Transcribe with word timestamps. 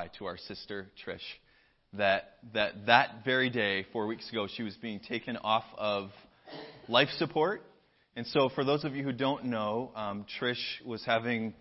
testify 0.00 0.18
to 0.18 0.26
our 0.26 0.36
sister 0.36 0.86
Trish 1.06 1.18
that 1.92 2.36
that 2.54 2.86
that 2.86 3.24
very 3.24 3.50
day, 3.50 3.84
four 3.92 4.06
weeks 4.06 4.28
ago, 4.30 4.46
she 4.54 4.62
was 4.62 4.76
being 4.76 5.00
taken 5.00 5.36
off 5.36 5.64
of 5.76 6.10
life 6.88 7.08
support. 7.18 7.62
And 8.16 8.26
so, 8.26 8.48
for 8.54 8.64
those 8.64 8.84
of 8.84 8.94
you 8.94 9.02
who 9.02 9.12
don't 9.12 9.46
know, 9.46 9.92
um, 9.94 10.26
Trish 10.40 10.84
was 10.84 11.04
having 11.04 11.54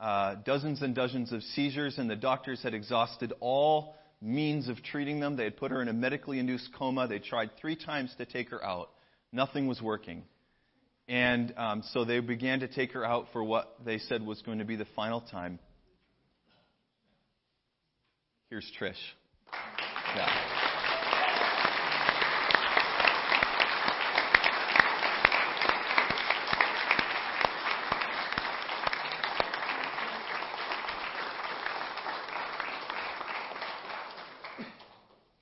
uh, 0.00 0.36
dozens 0.44 0.82
and 0.82 0.94
dozens 0.94 1.32
of 1.32 1.42
seizures, 1.42 1.98
and 1.98 2.08
the 2.08 2.16
doctors 2.16 2.62
had 2.62 2.74
exhausted 2.74 3.32
all 3.40 3.94
means 4.20 4.68
of 4.68 4.82
treating 4.82 5.20
them. 5.20 5.36
They 5.36 5.44
had 5.44 5.56
put 5.56 5.70
her 5.70 5.82
in 5.82 5.88
a 5.88 5.92
medically 5.92 6.38
induced 6.38 6.70
coma. 6.76 7.06
They 7.06 7.18
tried 7.18 7.50
three 7.60 7.76
times 7.76 8.14
to 8.18 8.24
take 8.24 8.50
her 8.50 8.64
out. 8.64 8.90
Nothing 9.32 9.66
was 9.66 9.82
working. 9.82 10.22
And 11.08 11.54
um, 11.56 11.84
so 11.92 12.04
they 12.04 12.18
began 12.18 12.60
to 12.60 12.68
take 12.68 12.92
her 12.92 13.04
out 13.04 13.26
for 13.32 13.44
what 13.44 13.76
they 13.84 13.98
said 13.98 14.22
was 14.22 14.42
going 14.42 14.58
to 14.58 14.64
be 14.64 14.74
the 14.74 14.86
final 14.96 15.20
time. 15.20 15.60
Here's 18.48 18.70
Trish. 18.80 18.94
Yeah. 20.14 20.28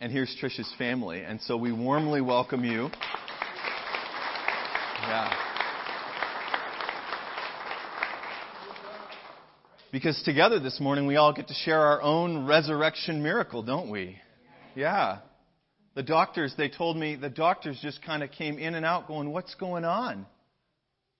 And 0.00 0.10
here's 0.10 0.34
Trish's 0.42 0.72
family. 0.78 1.22
And 1.22 1.40
so 1.42 1.58
we 1.58 1.72
warmly 1.72 2.22
welcome 2.22 2.64
you. 2.64 2.88
Yeah. 5.02 5.43
Because 9.94 10.20
together 10.24 10.58
this 10.58 10.80
morning 10.80 11.06
we 11.06 11.14
all 11.14 11.32
get 11.32 11.46
to 11.46 11.54
share 11.54 11.78
our 11.78 12.02
own 12.02 12.46
resurrection 12.46 13.22
miracle, 13.22 13.62
don't 13.62 13.92
we? 13.92 14.18
Yeah. 14.74 15.18
The 15.94 16.02
doctors, 16.02 16.52
they 16.58 16.68
told 16.68 16.96
me, 16.96 17.14
the 17.14 17.30
doctors 17.30 17.78
just 17.80 18.04
kind 18.04 18.24
of 18.24 18.32
came 18.32 18.58
in 18.58 18.74
and 18.74 18.84
out 18.84 19.06
going, 19.06 19.30
What's 19.30 19.54
going 19.54 19.84
on? 19.84 20.26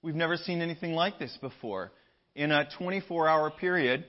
We've 0.02 0.16
never 0.16 0.36
seen 0.36 0.60
anything 0.60 0.94
like 0.94 1.20
this 1.20 1.38
before. 1.40 1.92
In 2.34 2.50
a 2.50 2.68
24 2.76 3.28
hour 3.28 3.52
period, 3.52 4.06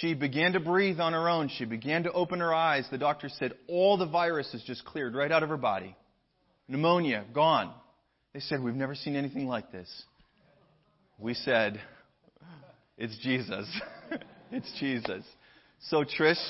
she 0.00 0.12
began 0.12 0.52
to 0.52 0.60
breathe 0.60 1.00
on 1.00 1.14
her 1.14 1.26
own. 1.26 1.48
She 1.56 1.64
began 1.64 2.02
to 2.02 2.12
open 2.12 2.40
her 2.40 2.52
eyes. 2.52 2.86
The 2.90 2.98
doctor 2.98 3.30
said 3.30 3.54
all 3.68 3.96
the 3.96 4.04
virus 4.04 4.52
is 4.52 4.62
just 4.64 4.84
cleared 4.84 5.14
right 5.14 5.32
out 5.32 5.42
of 5.42 5.48
her 5.48 5.56
body. 5.56 5.96
Pneumonia, 6.68 7.24
gone. 7.32 7.72
They 8.34 8.40
said, 8.40 8.62
We've 8.62 8.74
never 8.74 8.94
seen 8.94 9.16
anything 9.16 9.46
like 9.46 9.72
this. 9.72 9.88
We 11.18 11.32
said, 11.32 11.80
it's 12.98 13.16
Jesus. 13.18 13.66
it's 14.50 14.70
Jesus. 14.80 15.22
So, 15.82 16.04
Trish, 16.04 16.42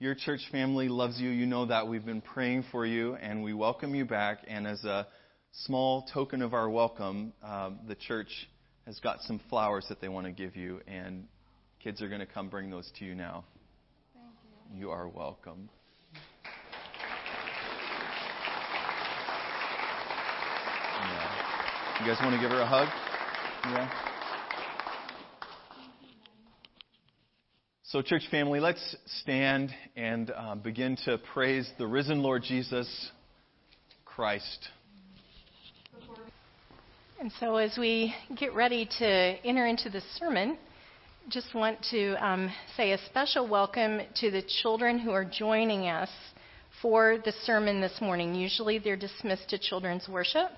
your 0.00 0.16
church 0.16 0.40
family 0.50 0.88
loves 0.88 1.20
you. 1.20 1.30
You 1.30 1.46
know 1.46 1.66
that. 1.66 1.86
We've 1.86 2.04
been 2.04 2.20
praying 2.20 2.64
for 2.72 2.84
you, 2.84 3.14
and 3.14 3.44
we 3.44 3.54
welcome 3.54 3.94
you 3.94 4.04
back. 4.04 4.38
And 4.48 4.66
as 4.66 4.84
a 4.84 5.06
small 5.52 6.06
token 6.12 6.42
of 6.42 6.54
our 6.54 6.68
welcome, 6.68 7.32
um, 7.44 7.78
the 7.86 7.94
church 7.94 8.48
has 8.86 8.98
got 8.98 9.20
some 9.22 9.40
flowers 9.48 9.86
that 9.88 10.00
they 10.00 10.08
want 10.08 10.26
to 10.26 10.32
give 10.32 10.56
you, 10.56 10.80
and 10.88 11.28
kids 11.80 12.02
are 12.02 12.08
going 12.08 12.20
to 12.20 12.26
come 12.26 12.48
bring 12.48 12.68
those 12.68 12.90
to 12.98 13.04
you 13.04 13.14
now. 13.14 13.44
Thank 14.12 14.26
you. 14.74 14.80
You 14.80 14.90
are 14.90 15.06
welcome. 15.06 15.68
Yeah. 20.98 22.00
You 22.00 22.06
guys 22.06 22.18
want 22.20 22.34
to 22.34 22.40
give 22.40 22.50
her 22.50 22.60
a 22.60 22.66
hug? 22.66 22.88
Yeah. 23.66 24.09
So, 27.92 28.02
church 28.02 28.22
family, 28.30 28.60
let's 28.60 28.96
stand 29.22 29.74
and 29.96 30.30
uh, 30.30 30.54
begin 30.54 30.94
to 31.06 31.18
praise 31.34 31.68
the 31.76 31.88
risen 31.88 32.22
Lord 32.22 32.44
Jesus 32.44 33.10
Christ. 34.04 34.68
And 37.18 37.32
so, 37.40 37.56
as 37.56 37.76
we 37.76 38.14
get 38.38 38.54
ready 38.54 38.88
to 39.00 39.04
enter 39.04 39.66
into 39.66 39.90
the 39.90 40.02
sermon, 40.20 40.56
just 41.30 41.52
want 41.52 41.84
to 41.90 42.14
um, 42.24 42.52
say 42.76 42.92
a 42.92 42.98
special 43.06 43.48
welcome 43.48 44.02
to 44.20 44.30
the 44.30 44.42
children 44.62 44.96
who 45.00 45.10
are 45.10 45.24
joining 45.24 45.88
us 45.88 46.10
for 46.80 47.18
the 47.24 47.32
sermon 47.42 47.80
this 47.80 48.00
morning. 48.00 48.36
Usually, 48.36 48.78
they're 48.78 48.94
dismissed 48.94 49.48
to 49.48 49.58
children's 49.58 50.08
worship, 50.08 50.50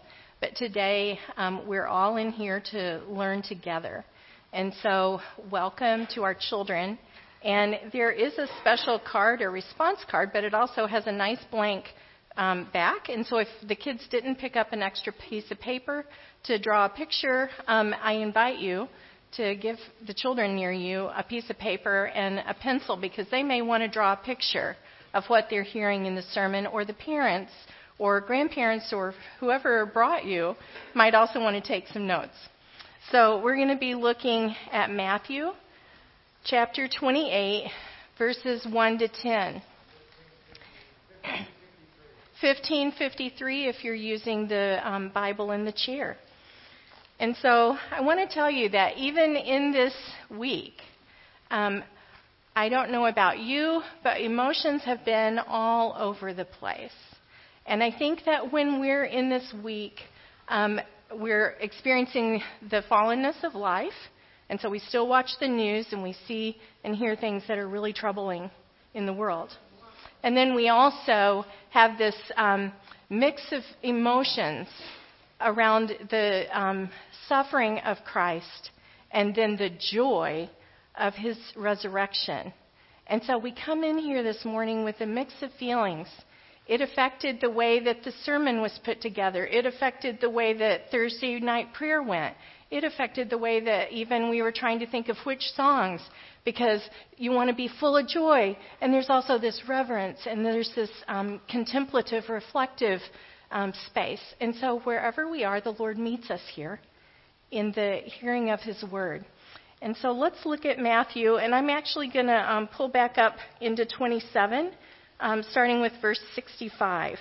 but 0.42 0.54
today 0.54 1.18
um, 1.38 1.66
we're 1.66 1.86
all 1.86 2.18
in 2.18 2.30
here 2.30 2.62
to 2.72 3.00
learn 3.08 3.40
together. 3.40 4.04
And 4.52 4.74
so, 4.82 5.20
welcome 5.50 6.06
to 6.14 6.24
our 6.24 6.34
children. 6.34 6.98
And 7.44 7.92
there 7.92 8.10
is 8.10 8.38
a 8.38 8.46
special 8.60 9.00
card 9.00 9.42
or 9.42 9.50
response 9.50 9.98
card, 10.08 10.30
but 10.32 10.44
it 10.44 10.54
also 10.54 10.86
has 10.86 11.06
a 11.06 11.12
nice 11.12 11.40
blank 11.50 11.86
um, 12.36 12.68
back. 12.72 13.08
And 13.08 13.26
so 13.26 13.38
if 13.38 13.48
the 13.66 13.74
kids 13.74 14.06
didn't 14.10 14.36
pick 14.36 14.56
up 14.56 14.72
an 14.72 14.82
extra 14.82 15.12
piece 15.28 15.50
of 15.50 15.60
paper 15.60 16.04
to 16.44 16.58
draw 16.58 16.86
a 16.86 16.88
picture, 16.88 17.50
um, 17.66 17.94
I 18.02 18.14
invite 18.14 18.58
you 18.58 18.88
to 19.36 19.54
give 19.56 19.76
the 20.06 20.14
children 20.14 20.54
near 20.54 20.72
you 20.72 21.06
a 21.16 21.22
piece 21.22 21.48
of 21.50 21.58
paper 21.58 22.06
and 22.06 22.38
a 22.46 22.54
pencil 22.54 22.96
because 22.96 23.26
they 23.30 23.42
may 23.42 23.62
want 23.62 23.82
to 23.82 23.88
draw 23.88 24.12
a 24.12 24.16
picture 24.16 24.76
of 25.14 25.24
what 25.28 25.46
they're 25.50 25.62
hearing 25.62 26.06
in 26.06 26.14
the 26.14 26.22
sermon, 26.22 26.66
or 26.66 26.84
the 26.84 26.94
parents 26.94 27.52
or 27.98 28.20
grandparents 28.20 28.92
or 28.92 29.14
whoever 29.40 29.84
brought 29.86 30.24
you 30.24 30.54
might 30.94 31.14
also 31.14 31.38
want 31.38 31.62
to 31.62 31.66
take 31.66 31.86
some 31.88 32.06
notes. 32.06 32.34
So 33.10 33.40
we're 33.42 33.56
going 33.56 33.68
to 33.68 33.76
be 33.76 33.94
looking 33.94 34.54
at 34.70 34.90
Matthew 34.90 35.50
chapter 36.44 36.88
28, 36.88 37.70
verses 38.18 38.66
1 38.68 38.98
to 38.98 39.08
10. 39.08 39.62
1553 42.40 43.68
if 43.68 43.84
you're 43.84 43.94
using 43.94 44.48
the 44.48 44.80
um, 44.82 45.10
Bible 45.14 45.52
in 45.52 45.64
the 45.64 45.72
chair. 45.72 46.16
And 47.20 47.36
so 47.40 47.76
I 47.92 48.00
want 48.00 48.18
to 48.18 48.34
tell 48.34 48.50
you 48.50 48.68
that 48.70 48.96
even 48.96 49.36
in 49.36 49.70
this 49.70 49.94
week, 50.28 50.74
um, 51.52 51.84
I 52.56 52.68
don't 52.68 52.90
know 52.90 53.06
about 53.06 53.38
you, 53.38 53.80
but 54.02 54.20
emotions 54.20 54.82
have 54.84 55.04
been 55.04 55.38
all 55.38 55.94
over 55.96 56.34
the 56.34 56.44
place. 56.44 56.90
And 57.66 57.84
I 57.84 57.96
think 57.96 58.24
that 58.26 58.52
when 58.52 58.80
we're 58.80 59.04
in 59.04 59.30
this 59.30 59.54
week, 59.62 60.00
um, 60.48 60.80
we're 61.14 61.50
experiencing 61.60 62.42
the 62.68 62.82
fallenness 62.90 63.44
of 63.44 63.54
life 63.54 63.92
and 64.52 64.60
so 64.60 64.68
we 64.68 64.80
still 64.80 65.08
watch 65.08 65.30
the 65.40 65.48
news 65.48 65.86
and 65.92 66.02
we 66.02 66.14
see 66.28 66.58
and 66.84 66.94
hear 66.94 67.16
things 67.16 67.42
that 67.48 67.56
are 67.56 67.66
really 67.66 67.94
troubling 67.94 68.50
in 68.92 69.06
the 69.06 69.12
world. 69.14 69.48
And 70.22 70.36
then 70.36 70.54
we 70.54 70.68
also 70.68 71.46
have 71.70 71.96
this 71.96 72.14
um, 72.36 72.70
mix 73.08 73.40
of 73.52 73.62
emotions 73.82 74.68
around 75.40 75.94
the 76.10 76.44
um, 76.52 76.90
suffering 77.30 77.78
of 77.78 77.96
Christ 78.04 78.72
and 79.10 79.34
then 79.34 79.56
the 79.56 79.70
joy 79.90 80.50
of 80.96 81.14
his 81.14 81.38
resurrection. 81.56 82.52
And 83.06 83.22
so 83.22 83.38
we 83.38 83.54
come 83.54 83.82
in 83.82 83.96
here 83.96 84.22
this 84.22 84.44
morning 84.44 84.84
with 84.84 85.00
a 85.00 85.06
mix 85.06 85.32
of 85.40 85.50
feelings. 85.58 86.08
It 86.66 86.82
affected 86.82 87.38
the 87.40 87.50
way 87.50 87.82
that 87.84 88.04
the 88.04 88.12
sermon 88.22 88.60
was 88.60 88.78
put 88.84 89.00
together. 89.00 89.46
It 89.46 89.64
affected 89.64 90.18
the 90.20 90.28
way 90.28 90.52
that 90.58 90.90
Thursday 90.90 91.40
night 91.40 91.72
prayer 91.72 92.02
went 92.02 92.34
it 92.72 92.84
affected 92.84 93.28
the 93.28 93.36
way 93.38 93.60
that 93.60 93.92
even 93.92 94.30
we 94.30 94.40
were 94.40 94.50
trying 94.50 94.78
to 94.78 94.86
think 94.86 95.08
of 95.10 95.16
which 95.24 95.42
songs 95.54 96.00
because 96.44 96.80
you 97.18 97.30
want 97.30 97.50
to 97.50 97.54
be 97.54 97.68
full 97.78 97.96
of 97.96 98.08
joy 98.08 98.56
and 98.80 98.92
there's 98.92 99.10
also 99.10 99.38
this 99.38 99.62
reverence 99.68 100.20
and 100.26 100.44
there's 100.44 100.72
this 100.74 100.90
um, 101.06 101.38
contemplative 101.50 102.24
reflective 102.30 103.00
um, 103.50 103.74
space. 103.86 104.22
And 104.40 104.54
so 104.56 104.80
wherever 104.80 105.30
we 105.30 105.44
are 105.44 105.60
the 105.60 105.74
lord 105.78 105.98
meets 105.98 106.30
us 106.30 106.40
here 106.54 106.80
in 107.50 107.72
the 107.72 108.00
hearing 108.06 108.50
of 108.50 108.60
his 108.60 108.82
word. 108.90 109.24
And 109.82 109.94
so 109.98 110.12
let's 110.12 110.46
look 110.46 110.64
at 110.64 110.78
matthew 110.78 111.36
and 111.36 111.54
i'm 111.54 111.68
actually 111.68 112.08
going 112.08 112.26
to 112.26 112.52
um, 112.52 112.68
pull 112.68 112.88
back 112.88 113.18
up 113.18 113.36
into 113.60 113.84
27 113.84 114.72
um, 115.20 115.42
starting 115.50 115.82
with 115.82 115.92
verse 116.00 116.20
65 116.34 117.18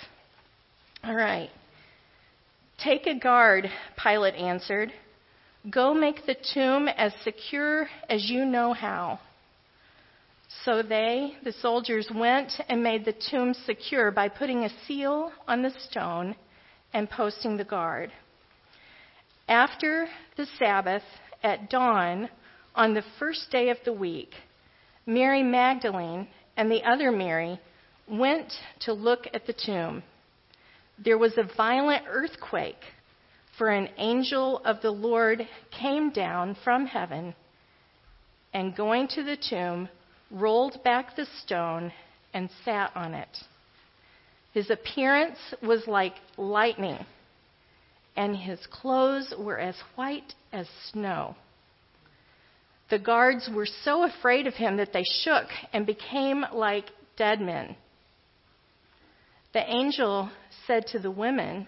all 1.04 1.16
right. 1.16 1.50
Take 2.84 3.08
a 3.08 3.18
guard 3.18 3.70
pilate 3.98 4.36
answered 4.36 4.94
Go 5.70 5.94
make 5.94 6.26
the 6.26 6.36
tomb 6.54 6.88
as 6.88 7.14
secure 7.24 7.88
as 8.10 8.28
you 8.28 8.46
know 8.46 8.74
how. 8.74 9.20
So 10.66 10.82
they, 10.82 11.36
the 11.44 11.54
soldiers, 11.54 12.10
went 12.14 12.52
and 12.68 12.82
made 12.82 13.06
the 13.06 13.14
tomb 13.30 13.54
secure 13.54 14.10
by 14.10 14.28
putting 14.28 14.64
a 14.64 14.86
seal 14.88 15.32
on 15.48 15.62
the 15.62 15.72
stone 15.88 16.36
and 16.94 17.10
posting 17.10 17.58
the 17.58 17.64
guard. 17.64 18.12
After 19.48 20.08
the 20.36 20.48
Sabbath, 20.58 21.04
at 21.44 21.70
dawn, 21.70 22.30
on 22.76 22.94
the 22.94 23.04
first 23.20 23.52
day 23.52 23.70
of 23.70 23.78
the 23.86 23.94
week, 23.94 24.32
Mary 25.06 25.44
Magdalene 25.44 26.28
and 26.58 26.72
the 26.72 26.84
other 26.84 27.12
Mary 27.12 27.60
went 28.08 28.52
to 28.82 28.94
look 28.94 29.28
at 29.34 29.46
the 29.46 29.54
tomb. 29.54 30.02
There 31.04 31.18
was 31.18 31.38
a 31.38 31.56
violent 31.56 32.06
earthquake 32.08 32.82
for 33.62 33.70
an 33.70 33.90
angel 34.00 34.60
of 34.66 34.82
the 34.82 34.90
Lord 34.90 35.48
came 35.70 36.10
down 36.10 36.58
from 36.64 36.88
heaven 36.88 37.36
and 38.56 38.76
going 38.76 39.08
to 39.10 39.22
the 39.22 39.38
tomb 39.38 39.88
rolled 40.32 40.84
back 40.84 41.16
the 41.16 41.28
stone, 41.44 41.94
and 42.34 42.50
sat 42.66 42.92
on 42.96 43.14
it. 43.14 43.38
His 44.52 44.72
appearance 44.72 45.38
was 45.62 45.86
like 45.86 46.16
lightning, 46.38 47.06
and 48.16 48.36
his 48.36 48.58
clothes 48.72 49.32
were 49.38 49.60
as 49.60 49.76
white 49.94 50.34
as 50.52 50.68
snow. 50.92 51.36
The 52.90 52.98
guards 52.98 53.48
were 53.54 53.68
so 53.84 54.06
afraid 54.06 54.48
of 54.48 54.56
him 54.56 54.78
that 54.78 54.92
they 54.92 55.06
shook 55.24 55.46
and 55.72 55.86
became 55.86 56.44
like 56.52 56.86
dead 57.16 57.40
men. 57.40 57.76
The 59.54 59.70
angel 59.72 60.32
said 60.66 60.88
to 60.88 61.00
the 61.00 61.12
women, 61.12 61.68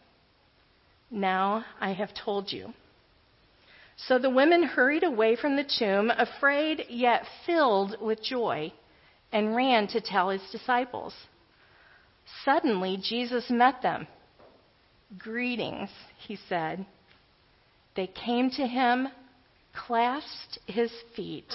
Now 1.11 1.65
I 1.79 1.91
have 1.91 2.13
told 2.13 2.51
you. 2.51 2.73
So 4.07 4.17
the 4.17 4.29
women 4.29 4.63
hurried 4.63 5.03
away 5.03 5.35
from 5.35 5.55
the 5.55 5.69
tomb, 5.77 6.09
afraid 6.09 6.85
yet 6.89 7.23
filled 7.45 7.97
with 8.01 8.23
joy, 8.23 8.73
and 9.31 9.55
ran 9.55 9.87
to 9.89 10.01
tell 10.01 10.29
his 10.29 10.41
disciples. 10.51 11.13
Suddenly 12.45 12.97
Jesus 13.03 13.49
met 13.49 13.81
them. 13.81 14.07
Greetings, 15.17 15.89
he 16.25 16.37
said. 16.47 16.85
They 17.95 18.07
came 18.07 18.49
to 18.51 18.65
him, 18.65 19.09
clasped 19.73 20.59
his 20.65 20.91
feet, 21.15 21.51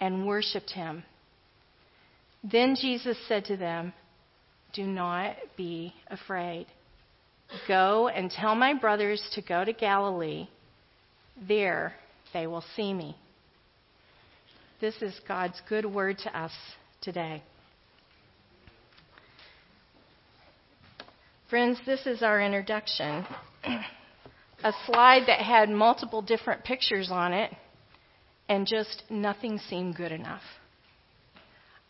and 0.00 0.26
worshiped 0.26 0.70
him. 0.70 1.04
Then 2.42 2.76
Jesus 2.80 3.16
said 3.28 3.44
to 3.46 3.56
them, 3.56 3.92
Do 4.74 4.84
not 4.84 5.36
be 5.56 5.94
afraid. 6.08 6.66
Go 7.66 8.08
and 8.08 8.30
tell 8.30 8.54
my 8.54 8.74
brothers 8.74 9.22
to 9.34 9.42
go 9.42 9.64
to 9.64 9.72
Galilee. 9.72 10.48
There 11.46 11.94
they 12.32 12.46
will 12.46 12.64
see 12.76 12.92
me. 12.92 13.16
This 14.80 15.00
is 15.02 15.18
God's 15.26 15.60
good 15.68 15.84
word 15.84 16.18
to 16.18 16.38
us 16.38 16.52
today. 17.00 17.42
Friends, 21.50 21.78
this 21.86 22.06
is 22.06 22.22
our 22.22 22.40
introduction. 22.42 23.24
A 24.64 24.72
slide 24.86 25.22
that 25.28 25.40
had 25.40 25.70
multiple 25.70 26.20
different 26.20 26.64
pictures 26.64 27.10
on 27.10 27.32
it, 27.32 27.54
and 28.48 28.66
just 28.66 29.04
nothing 29.08 29.58
seemed 29.58 29.96
good 29.96 30.12
enough. 30.12 30.42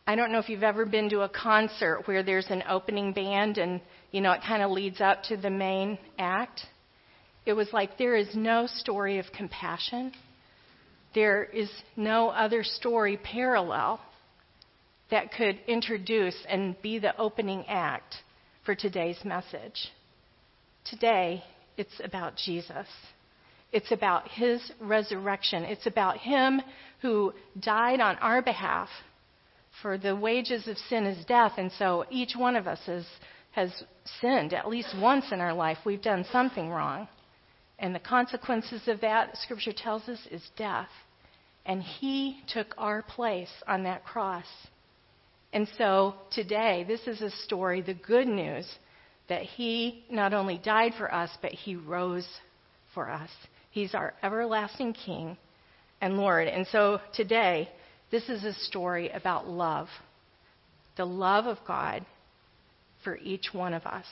I 0.08 0.14
don't 0.14 0.32
know 0.32 0.38
if 0.38 0.48
you've 0.48 0.62
ever 0.62 0.86
been 0.86 1.10
to 1.10 1.20
a 1.20 1.28
concert 1.28 2.04
where 2.06 2.22
there's 2.22 2.46
an 2.48 2.64
opening 2.66 3.12
band 3.12 3.58
and, 3.58 3.78
you 4.10 4.22
know, 4.22 4.32
it 4.32 4.40
kind 4.40 4.62
of 4.62 4.70
leads 4.70 5.02
up 5.02 5.22
to 5.24 5.36
the 5.36 5.50
main 5.50 5.98
act. 6.18 6.62
It 7.44 7.52
was 7.52 7.68
like 7.74 7.98
there 7.98 8.16
is 8.16 8.34
no 8.34 8.66
story 8.66 9.18
of 9.18 9.26
compassion. 9.36 10.12
There 11.14 11.44
is 11.44 11.70
no 11.94 12.30
other 12.30 12.64
story 12.64 13.18
parallel 13.18 14.00
that 15.10 15.30
could 15.30 15.60
introduce 15.68 16.36
and 16.48 16.80
be 16.80 16.98
the 16.98 17.14
opening 17.18 17.66
act 17.68 18.14
for 18.64 18.74
today's 18.74 19.22
message. 19.26 19.90
Today, 20.86 21.44
it's 21.76 22.00
about 22.02 22.32
Jesus. 22.34 22.86
It's 23.72 23.92
about 23.92 24.26
his 24.28 24.72
resurrection. 24.80 25.64
It's 25.64 25.86
about 25.86 26.16
him 26.16 26.62
who 27.02 27.34
died 27.60 28.00
on 28.00 28.16
our 28.16 28.40
behalf. 28.40 28.88
For 29.82 29.98
the 29.98 30.16
wages 30.16 30.66
of 30.66 30.76
sin 30.76 31.06
is 31.06 31.24
death, 31.26 31.52
and 31.56 31.70
so 31.72 32.04
each 32.10 32.34
one 32.36 32.56
of 32.56 32.66
us 32.66 32.80
is, 32.88 33.06
has 33.52 33.84
sinned 34.20 34.52
at 34.52 34.68
least 34.68 34.94
once 34.98 35.26
in 35.30 35.40
our 35.40 35.54
life. 35.54 35.78
We've 35.84 36.02
done 36.02 36.24
something 36.32 36.68
wrong. 36.68 37.08
And 37.78 37.94
the 37.94 38.00
consequences 38.00 38.88
of 38.88 39.00
that, 39.02 39.36
Scripture 39.36 39.72
tells 39.72 40.08
us, 40.08 40.18
is 40.30 40.42
death. 40.56 40.88
And 41.64 41.82
he 41.82 42.40
took 42.48 42.74
our 42.76 43.02
place 43.02 43.52
on 43.68 43.84
that 43.84 44.04
cross. 44.04 44.46
And 45.52 45.68
so 45.78 46.14
today, 46.30 46.84
this 46.86 47.06
is 47.06 47.20
a 47.20 47.30
story, 47.30 47.80
the 47.80 47.94
good 47.94 48.26
news, 48.26 48.66
that 49.28 49.42
He 49.42 50.04
not 50.10 50.34
only 50.34 50.58
died 50.58 50.92
for 50.98 51.12
us, 51.12 51.30
but 51.40 51.52
He 51.52 51.76
rose 51.76 52.28
for 52.94 53.10
us. 53.10 53.30
He's 53.70 53.94
our 53.94 54.14
everlasting 54.22 54.94
King 54.94 55.36
and 56.00 56.16
Lord. 56.16 56.48
And 56.48 56.66
so 56.66 57.00
today, 57.14 57.68
this 58.10 58.28
is 58.28 58.44
a 58.44 58.54
story 58.54 59.10
about 59.10 59.48
love 59.48 59.88
the 60.98 61.06
love 61.06 61.46
of 61.46 61.58
God 61.66 62.04
for 63.02 63.16
each 63.18 63.50
one 63.52 63.72
of 63.72 63.86
us. 63.86 64.04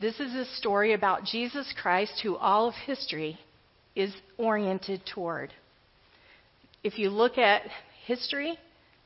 This 0.00 0.18
is 0.20 0.34
a 0.34 0.44
story 0.56 0.92
about 0.92 1.24
Jesus 1.24 1.72
Christ, 1.80 2.20
who 2.22 2.36
all 2.36 2.68
of 2.68 2.74
history 2.74 3.38
is 3.94 4.12
oriented 4.36 5.02
toward. 5.06 5.52
If 6.82 6.98
you 6.98 7.08
look 7.08 7.38
at 7.38 7.62
history 8.04 8.58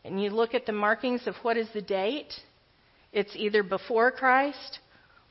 and 0.05 0.21
you 0.21 0.31
look 0.31 0.55
at 0.55 0.67
the 0.67 0.73
markings 0.73 1.27
of 1.27 1.35
what 1.43 1.59
is 1.59 1.69
the 1.75 1.83
date, 1.83 2.33
it's 3.13 3.37
either 3.37 3.63
before 3.63 4.11
Christ 4.11 4.81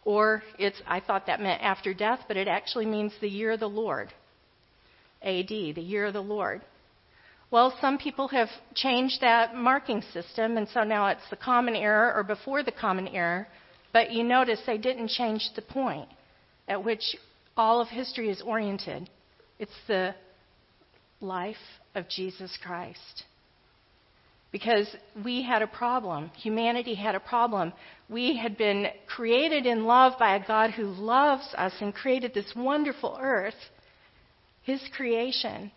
or 0.06 0.44
it's, 0.58 0.82
I 0.86 1.00
thought 1.00 1.26
that 1.26 1.42
meant 1.42 1.62
after 1.62 1.94
death, 1.94 2.22
but 2.28 2.38
it 2.38 2.48
actually 2.48 2.86
means 2.86 3.12
the 3.20 3.28
year 3.28 3.52
of 3.52 3.60
the 3.60 3.68
Lord. 3.68 4.14
AD, 5.22 5.48
the 5.50 5.82
year 5.82 6.06
of 6.06 6.14
the 6.14 6.22
Lord. 6.22 6.62
Well, 7.50 7.74
some 7.80 7.98
people 7.98 8.28
have 8.30 8.50
changed 8.76 9.22
that 9.22 9.56
marking 9.56 10.02
system, 10.14 10.58
and 10.58 10.68
so 10.70 10.84
now 10.84 11.08
it's 11.08 11.30
the 11.30 11.38
common 11.38 11.76
era 11.76 12.14
or 12.16 12.24
before 12.24 12.64
the 12.64 12.72
common 12.72 13.08
era, 13.08 13.48
but 13.94 14.12
you 14.12 14.24
notice 14.24 14.60
they 14.66 14.78
didn't 14.78 15.10
change 15.10 15.50
the 15.56 15.62
point 15.62 16.10
at 16.68 16.84
which 16.84 17.16
all 17.56 17.80
of 17.80 17.88
history 17.88 18.30
is 18.30 18.42
oriented. 18.42 19.10
It's 19.60 19.72
the 19.88 20.14
life 21.22 21.56
of 21.96 22.08
Jesus 22.10 22.58
Christ 22.62 23.24
because 24.52 24.88
we 25.24 25.44
had 25.44 25.62
a 25.62 25.68
problem. 25.68 26.32
Humanity 26.36 26.96
had 26.96 27.16
a 27.16 27.20
problem. 27.20 27.74
We 28.10 28.38
had 28.38 28.58
been 28.58 28.88
created 29.08 29.66
in 29.66 29.86
love 29.86 30.14
by 30.18 30.36
a 30.36 30.48
God 30.48 30.72
who 30.72 30.86
loves 30.86 31.54
us 31.58 31.74
and 31.82 31.94
created 31.94 32.34
this 32.34 32.54
wonderful 32.56 33.18
earth, 33.20 33.56
His 34.68 34.82
creation. 34.98 35.72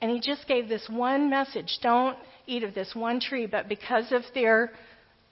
And 0.00 0.10
He 0.10 0.18
just 0.18 0.48
gave 0.48 0.66
this 0.66 0.88
one 0.88 1.28
message 1.28 1.78
don't 1.82 2.16
eat 2.46 2.64
of 2.64 2.74
this 2.74 2.94
one 2.94 3.20
tree, 3.20 3.46
but 3.46 3.68
because 3.68 4.10
of 4.12 4.22
their, 4.34 4.72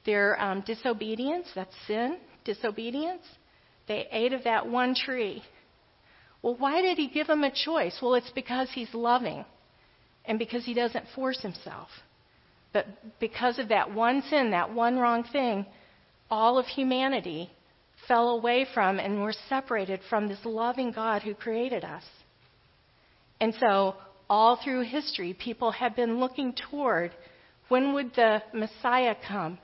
their 0.04 0.40
um, 0.40 0.62
disobedience, 0.66 1.48
that's 1.54 1.74
sin, 1.86 2.18
disobedience, 2.44 3.22
they 3.88 4.06
ate 4.12 4.34
of 4.34 4.44
that 4.44 4.68
one 4.68 4.94
tree. 4.94 5.42
Well, 6.42 6.54
why 6.58 6.82
did 6.82 6.98
He 6.98 7.08
give 7.08 7.28
them 7.28 7.44
a 7.44 7.50
choice? 7.50 7.98
Well, 8.02 8.14
it's 8.14 8.30
because 8.34 8.68
He's 8.74 8.92
loving 8.92 9.44
and 10.26 10.38
because 10.38 10.64
He 10.66 10.74
doesn't 10.74 11.06
force 11.14 11.40
Himself. 11.40 11.88
But 12.74 12.86
because 13.20 13.58
of 13.58 13.68
that 13.68 13.94
one 13.94 14.22
sin, 14.28 14.50
that 14.50 14.72
one 14.74 14.98
wrong 14.98 15.24
thing, 15.24 15.64
all 16.30 16.58
of 16.58 16.66
humanity 16.66 17.50
fell 18.06 18.30
away 18.30 18.66
from 18.74 18.98
and 18.98 19.22
were 19.22 19.34
separated 19.48 20.00
from 20.10 20.28
this 20.28 20.44
loving 20.44 20.92
God 20.92 21.22
who 21.22 21.34
created 21.34 21.84
us. 21.84 22.04
And 23.42 23.52
so, 23.58 23.96
all 24.30 24.54
through 24.62 24.82
history, 24.82 25.34
people 25.34 25.72
have 25.72 25.96
been 25.96 26.20
looking 26.20 26.54
toward 26.70 27.10
when 27.66 27.92
would 27.92 28.14
the 28.14 28.40
Messiah 28.54 29.16
come? 29.26 29.58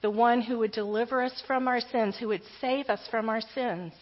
The 0.00 0.08
one 0.08 0.40
who 0.40 0.60
would 0.60 0.72
deliver 0.72 1.22
us 1.22 1.42
from 1.46 1.68
our 1.68 1.80
sins, 1.80 2.16
who 2.16 2.28
would 2.28 2.40
save 2.58 2.86
us 2.86 3.06
from 3.10 3.28
our 3.28 3.42
sins. 3.42 3.92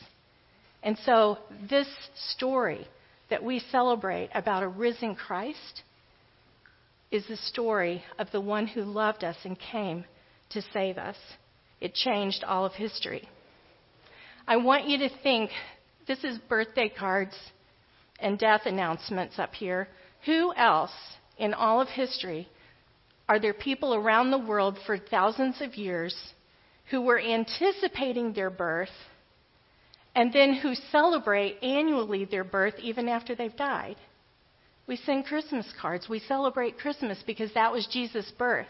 And 0.85 0.97
so, 1.05 1.39
this 1.69 1.89
story 2.35 2.87
that 3.29 3.43
we 3.43 3.59
celebrate 3.73 4.31
about 4.33 4.63
a 4.63 4.69
risen 4.69 5.17
Christ 5.17 5.83
is 7.11 7.27
the 7.27 7.37
story 7.37 8.05
of 8.21 8.31
the 8.31 8.41
one 8.41 8.69
who 8.69 8.83
loved 8.83 9.25
us 9.25 9.37
and 9.43 9.59
came 9.59 10.05
to 10.51 10.63
save 10.73 10.99
us. 10.99 11.17
It 11.81 11.95
changed 11.95 12.45
all 12.45 12.65
of 12.65 12.75
history. 12.75 13.29
I 14.47 14.59
want 14.59 14.87
you 14.87 14.99
to 14.99 15.11
think 15.25 15.51
this 16.07 16.23
is 16.23 16.39
birthday 16.49 16.89
cards 16.97 17.35
and 18.19 18.39
death 18.39 18.63
announcements 18.65 19.39
up 19.39 19.55
here. 19.55 19.89
Who 20.25 20.53
else 20.55 20.93
in 21.39 21.55
all 21.55 21.81
of 21.81 21.89
history 21.89 22.49
are 23.29 23.39
there 23.39 23.55
people 23.55 23.95
around 23.95 24.31
the 24.31 24.39
world 24.39 24.79
for 24.87 24.99
thousands 24.99 25.61
of 25.61 25.75
years 25.75 26.15
who 26.91 27.03
were 27.03 27.21
anticipating 27.21 28.33
their 28.33 28.51
birth 28.51 28.89
and 30.15 30.33
then 30.33 30.55
who 30.55 30.75
celebrate 30.91 31.63
annually 31.63 32.25
their 32.25 32.45
birth 32.45 32.75
even 32.79 33.09
after 33.09 33.35
they've 33.35 33.57
died? 33.57 33.97
We 34.87 34.97
send 34.97 35.27
Christmas 35.27 35.67
cards. 35.81 36.09
We 36.09 36.21
celebrate 36.21 36.79
Christmas 36.79 37.23
because 37.27 37.53
that 37.55 37.73
was 37.73 37.89
Jesus' 37.89 38.31
birth. 38.39 38.69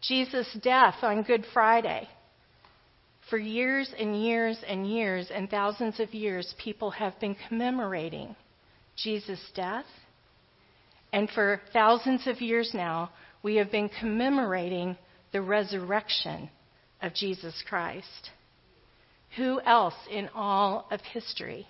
Jesus' 0.00 0.56
death 0.62 0.96
on 1.02 1.22
Good 1.22 1.44
Friday. 1.52 2.08
For 3.28 3.38
years 3.38 3.92
and 3.98 4.22
years 4.22 4.58
and 4.66 4.88
years 4.88 5.30
and 5.34 5.50
thousands 5.50 5.98
of 5.98 6.14
years, 6.14 6.54
people 6.62 6.90
have 6.92 7.18
been 7.18 7.36
commemorating 7.48 8.36
Jesus' 8.96 9.50
death. 9.54 9.86
And 11.12 11.30
for 11.30 11.60
thousands 11.72 12.26
of 12.26 12.40
years 12.40 12.70
now, 12.74 13.10
we 13.42 13.56
have 13.56 13.70
been 13.70 13.90
commemorating 14.00 14.96
the 15.32 15.42
resurrection 15.42 16.50
of 17.02 17.14
Jesus 17.14 17.62
Christ. 17.68 18.30
Who 19.36 19.60
else 19.60 19.94
in 20.10 20.28
all 20.34 20.86
of 20.90 21.00
history? 21.00 21.66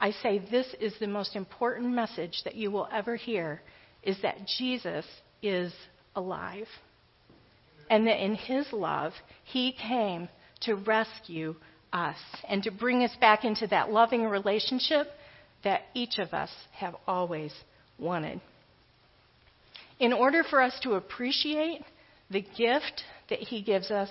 I 0.00 0.10
say 0.10 0.38
this 0.38 0.66
is 0.80 0.94
the 0.98 1.06
most 1.06 1.36
important 1.36 1.94
message 1.94 2.42
that 2.44 2.56
you 2.56 2.70
will 2.70 2.88
ever 2.92 3.16
hear 3.16 3.62
is 4.02 4.20
that 4.22 4.46
Jesus 4.58 5.06
is 5.42 5.72
alive. 6.14 6.66
And 7.88 8.06
that 8.06 8.22
in 8.22 8.34
his 8.34 8.66
love, 8.72 9.12
he 9.44 9.72
came 9.72 10.28
to 10.62 10.74
rescue 10.74 11.54
us 11.92 12.16
and 12.48 12.62
to 12.64 12.70
bring 12.70 13.04
us 13.04 13.14
back 13.20 13.44
into 13.44 13.66
that 13.68 13.90
loving 13.90 14.24
relationship 14.24 15.08
that 15.64 15.82
each 15.94 16.18
of 16.18 16.32
us 16.32 16.50
have 16.72 16.94
always 17.06 17.52
wanted. 17.98 18.40
In 19.98 20.12
order 20.12 20.42
for 20.48 20.60
us 20.60 20.78
to 20.82 20.92
appreciate 20.94 21.82
the 22.30 22.42
gift 22.42 23.02
that 23.30 23.38
he 23.38 23.62
gives 23.62 23.90
us, 23.90 24.10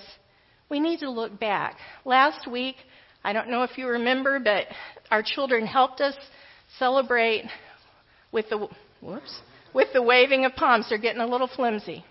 we 0.69 0.79
need 0.79 0.99
to 0.99 1.09
look 1.09 1.39
back. 1.39 1.77
Last 2.05 2.49
week, 2.49 2.75
I 3.23 3.33
don't 3.33 3.49
know 3.49 3.63
if 3.63 3.77
you 3.77 3.87
remember, 3.87 4.39
but 4.39 4.65
our 5.11 5.23
children 5.23 5.65
helped 5.65 6.01
us 6.01 6.15
celebrate 6.79 7.43
with 8.31 8.49
the 8.49 8.67
whoops, 9.01 9.39
with 9.73 9.89
the 9.93 10.01
waving 10.01 10.45
of 10.45 10.55
palms. 10.55 10.87
They're 10.89 10.97
getting 10.97 11.21
a 11.21 11.27
little 11.27 11.49
flimsy. 11.53 12.03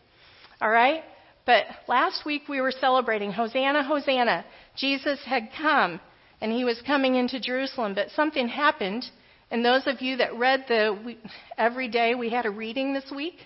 All 0.60 0.70
right? 0.70 1.02
But 1.44 1.64
last 1.88 2.24
week 2.24 2.42
we 2.48 2.60
were 2.60 2.70
celebrating 2.70 3.32
Hosanna, 3.32 3.82
Hosanna. 3.82 4.44
Jesus 4.76 5.18
had 5.26 5.48
come 5.60 6.00
and 6.40 6.52
he 6.52 6.64
was 6.64 6.80
coming 6.86 7.16
into 7.16 7.40
Jerusalem, 7.40 7.94
but 7.94 8.10
something 8.10 8.48
happened. 8.48 9.04
And 9.52 9.62
those 9.62 9.86
of 9.86 10.00
you 10.00 10.16
that 10.16 10.34
read 10.38 10.64
the 10.66 11.14
every 11.58 11.86
day 11.86 12.14
we 12.14 12.30
had 12.30 12.46
a 12.46 12.50
reading 12.50 12.94
this 12.94 13.12
week, 13.14 13.36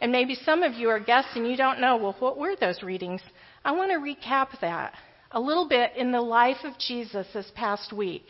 and 0.00 0.10
maybe 0.10 0.34
some 0.34 0.62
of 0.62 0.72
you 0.72 0.88
are 0.88 0.98
guests 0.98 1.32
and 1.34 1.46
you 1.46 1.58
don't 1.58 1.78
know, 1.78 1.98
well, 1.98 2.16
what 2.18 2.38
were 2.38 2.56
those 2.56 2.82
readings? 2.82 3.20
I 3.62 3.72
want 3.72 3.90
to 3.90 3.98
recap 3.98 4.58
that 4.62 4.94
a 5.32 5.38
little 5.38 5.68
bit 5.68 5.92
in 5.94 6.10
the 6.10 6.22
life 6.22 6.64
of 6.64 6.78
Jesus 6.78 7.26
this 7.34 7.52
past 7.54 7.92
week. 7.92 8.24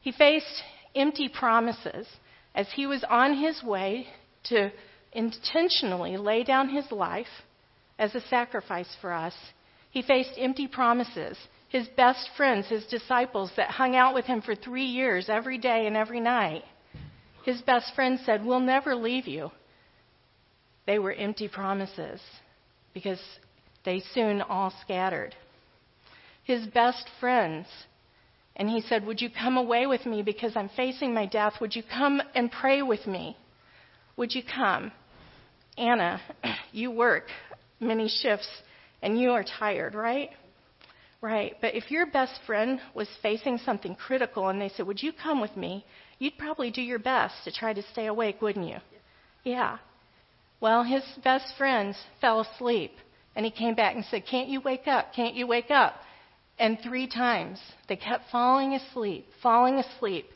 He 0.00 0.12
faced 0.12 0.62
empty 0.94 1.28
promises 1.28 2.06
as 2.54 2.68
he 2.72 2.86
was 2.86 3.04
on 3.10 3.36
his 3.36 3.60
way 3.64 4.06
to 4.44 4.70
intentionally 5.12 6.16
lay 6.18 6.44
down 6.44 6.68
his 6.68 6.92
life 6.92 7.26
as 7.98 8.14
a 8.14 8.20
sacrifice 8.28 8.96
for 9.00 9.12
us. 9.12 9.34
He 9.90 10.02
faced 10.02 10.34
empty 10.38 10.68
promises. 10.68 11.36
His 11.72 11.88
best 11.88 12.28
friends, 12.36 12.68
his 12.68 12.84
disciples 12.84 13.50
that 13.56 13.70
hung 13.70 13.96
out 13.96 14.12
with 14.12 14.26
him 14.26 14.42
for 14.42 14.54
three 14.54 14.84
years, 14.84 15.30
every 15.30 15.56
day 15.56 15.86
and 15.86 15.96
every 15.96 16.20
night, 16.20 16.64
his 17.46 17.62
best 17.62 17.94
friends 17.94 18.20
said, 18.26 18.44
We'll 18.44 18.60
never 18.60 18.94
leave 18.94 19.26
you. 19.26 19.50
They 20.86 20.98
were 20.98 21.12
empty 21.12 21.48
promises 21.48 22.20
because 22.92 23.20
they 23.86 24.00
soon 24.12 24.42
all 24.42 24.70
scattered. 24.82 25.34
His 26.44 26.66
best 26.66 27.08
friends, 27.18 27.66
and 28.54 28.68
he 28.68 28.82
said, 28.82 29.06
Would 29.06 29.22
you 29.22 29.30
come 29.30 29.56
away 29.56 29.86
with 29.86 30.04
me 30.04 30.22
because 30.22 30.54
I'm 30.54 30.68
facing 30.76 31.14
my 31.14 31.24
death? 31.24 31.54
Would 31.62 31.74
you 31.74 31.82
come 31.82 32.20
and 32.34 32.52
pray 32.52 32.82
with 32.82 33.06
me? 33.06 33.34
Would 34.18 34.34
you 34.34 34.42
come? 34.42 34.92
Anna, 35.78 36.20
you 36.72 36.90
work 36.90 37.28
many 37.80 38.08
shifts 38.08 38.50
and 39.00 39.18
you 39.18 39.30
are 39.30 39.42
tired, 39.58 39.94
right? 39.94 40.28
Right. 41.22 41.56
But 41.60 41.76
if 41.76 41.90
your 41.90 42.06
best 42.06 42.40
friend 42.46 42.80
was 42.94 43.08
facing 43.22 43.58
something 43.58 43.94
critical 43.94 44.48
and 44.48 44.60
they 44.60 44.68
said, 44.70 44.86
Would 44.88 45.02
you 45.02 45.12
come 45.12 45.40
with 45.40 45.56
me? 45.56 45.86
You'd 46.18 46.36
probably 46.36 46.72
do 46.72 46.82
your 46.82 46.98
best 46.98 47.34
to 47.44 47.52
try 47.52 47.72
to 47.72 47.82
stay 47.92 48.06
awake, 48.06 48.42
wouldn't 48.42 48.68
you? 48.68 48.78
Yeah. 49.44 49.78
Well, 50.60 50.82
his 50.82 51.04
best 51.22 51.56
friends 51.56 51.96
fell 52.20 52.40
asleep 52.40 52.92
and 53.36 53.44
he 53.44 53.52
came 53.52 53.76
back 53.76 53.94
and 53.94 54.04
said, 54.04 54.26
Can't 54.26 54.48
you 54.48 54.60
wake 54.60 54.88
up? 54.88 55.14
Can't 55.14 55.36
you 55.36 55.46
wake 55.46 55.70
up? 55.70 55.94
And 56.58 56.78
three 56.82 57.06
times 57.06 57.60
they 57.88 57.96
kept 57.96 58.30
falling 58.30 58.74
asleep, 58.74 59.26
falling 59.42 59.76
asleep. 59.78 60.26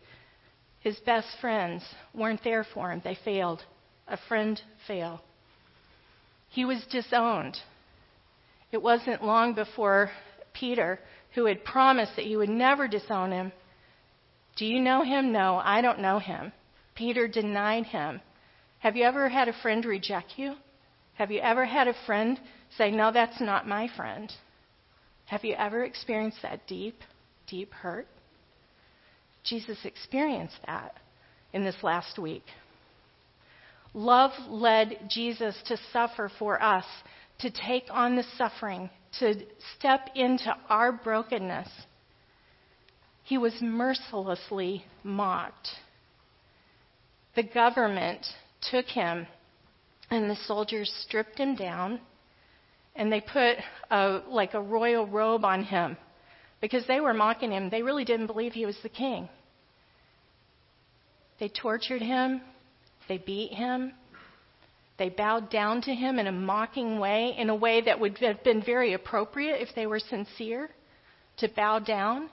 His 0.81 0.97
best 1.01 1.29
friends 1.41 1.83
weren't 2.15 2.45
there 2.45 2.65
for 2.75 2.93
him. 2.93 3.01
They 3.03 3.19
failed. 3.25 3.63
A 4.07 4.17
friend 4.29 4.61
failed. 4.87 5.19
He 6.49 6.65
was 6.65 6.87
disowned. 6.93 7.57
It 8.71 8.81
wasn't 8.81 9.25
long 9.25 9.55
before 9.55 10.11
Peter, 10.59 10.99
who 11.35 11.47
had 11.47 11.65
promised 11.65 12.17
that 12.17 12.25
he 12.25 12.37
would 12.37 12.49
never 12.49 12.89
disown 12.89 13.33
him, 13.33 13.53
do 14.57 14.65
you 14.65 14.81
know 14.81 15.03
him? 15.03 15.33
No, 15.33 15.61
I 15.63 15.83
don't 15.83 16.01
know 16.01 16.19
him. 16.19 16.53
Peter 16.95 17.29
denied 17.29 17.85
him. 17.85 18.23
Have 18.79 18.97
you 18.97 19.05
ever 19.05 19.29
had 19.29 19.49
a 19.49 19.61
friend 19.63 19.85
reject 19.85 20.33
you? 20.37 20.55
Have 21.15 21.31
you 21.31 21.41
ever 21.41 21.67
had 21.67 21.89
a 21.89 21.95
friend 22.07 22.41
say, 22.77 22.91
No, 22.91 23.13
that's 23.13 23.41
not 23.41 23.69
my 23.69 23.89
friend? 23.97 24.33
Have 25.27 25.45
you 25.45 25.55
ever 25.55 25.85
experienced 25.85 26.39
that 26.43 26.67
deep, 26.67 27.01
deep 27.47 27.73
hurt? 27.73 28.07
Jesus 29.45 29.79
experienced 29.85 30.59
that 30.67 30.95
in 31.53 31.65
this 31.65 31.83
last 31.83 32.19
week. 32.19 32.45
Love 33.93 34.33
led 34.49 35.09
Jesus 35.09 35.57
to 35.67 35.77
suffer 35.93 36.31
for 36.39 36.63
us, 36.63 36.85
to 37.41 37.51
take 37.51 37.85
on 37.91 38.17
the 38.17 38.25
suffering, 38.37 38.89
to 39.21 39.35
step 39.77 40.11
into 40.15 40.55
our 40.69 40.93
brokenness. 40.93 41.69
He 43.25 43.39
was 43.39 43.55
mercilessly 43.61 44.85
mocked. 45.03 45.69
The 47.35 47.43
government 47.43 48.25
took 48.71 48.87
him, 48.87 49.27
and 50.11 50.31
the 50.31 50.37
soldiers 50.47 50.93
stripped 51.07 51.39
him 51.39 51.57
down, 51.57 52.01
and 52.95 53.13
they 53.13 53.21
put 53.21 53.57
a, 53.91 54.21
like 54.29 54.55
a 54.55 54.61
royal 54.61 55.07
robe 55.07 55.45
on 55.45 55.65
him 55.65 55.97
because 56.61 56.87
they 56.87 57.01
were 57.01 57.15
mocking 57.15 57.51
him. 57.51 57.69
They 57.69 57.83
really 57.83 58.05
didn't 58.05 58.29
believe 58.29 58.53
he 58.53 58.67
was 58.67 58.79
the 58.83 58.89
king. 58.89 59.29
They 61.39 61.49
tortured 61.49 62.01
him, 62.01 62.41
they 63.09 63.19
beat 63.19 63.53
him. 63.53 63.93
They 64.99 65.11
bowed 65.11 65.51
down 65.51 65.83
to 65.83 65.95
him 65.95 66.19
in 66.19 66.27
a 66.27 66.33
mocking 66.33 66.99
way, 66.99 67.35
in 67.37 67.51
a 67.51 67.55
way 67.55 67.83
that 67.83 68.01
would 68.01 68.19
have 68.19 68.43
been 68.43 68.63
very 68.63 68.95
appropriate 68.95 69.61
if 69.61 69.75
they 69.75 69.87
were 69.87 69.99
sincere 69.99 70.71
to 71.39 71.49
bow 71.49 71.81
down. 71.81 72.31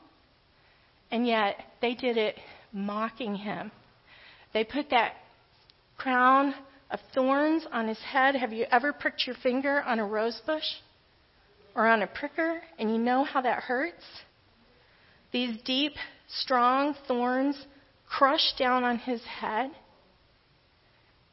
And 1.12 1.27
yet 1.27 1.58
they 1.82 1.93
did 1.93 2.17
it 2.17 2.38
mocking 2.72 3.36
him. 3.36 3.72
They 4.53 4.63
put 4.63 4.89
that 4.91 5.13
crown 5.98 6.55
of 6.89 7.00
thorns 7.13 7.65
on 7.72 7.88
his 7.88 8.00
head. 8.00 8.36
Have 8.36 8.53
you 8.53 8.65
ever 8.72 8.93
pricked 8.93 9.27
your 9.27 9.36
finger 9.36 9.82
on 9.82 10.00
a 10.00 10.05
rose 10.05 10.41
bush 10.46 10.63
or 11.75 11.88
on 11.88 12.01
a 12.01 12.08
pricker 12.08 12.62
and 12.79 12.89
you 12.89 12.98
know 12.98 13.24
how 13.25 13.41
that 13.41 13.63
hurts? 13.63 14.03
These 15.32 15.62
deep, 15.63 15.93
strong 16.27 16.96
thorns 17.08 17.58
crushed 18.08 18.58
down 18.58 18.84
on 18.84 19.00
his 19.00 19.24
head 19.24 19.72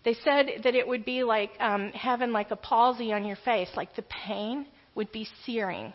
they 0.05 0.15
said 0.15 0.63
that 0.65 0.75
it 0.75 0.87
would 0.87 1.05
be 1.05 1.23
like 1.25 1.51
um, 1.61 1.91
having 1.93 2.33
like 2.33 2.51
a 2.51 2.57
palsy 2.57 3.13
on 3.13 3.25
your 3.25 3.37
face, 3.37 3.69
like 3.77 3.95
the 3.97 4.05
pain 4.27 4.67
would 4.95 5.13
be 5.13 5.29
searing. 5.45 5.93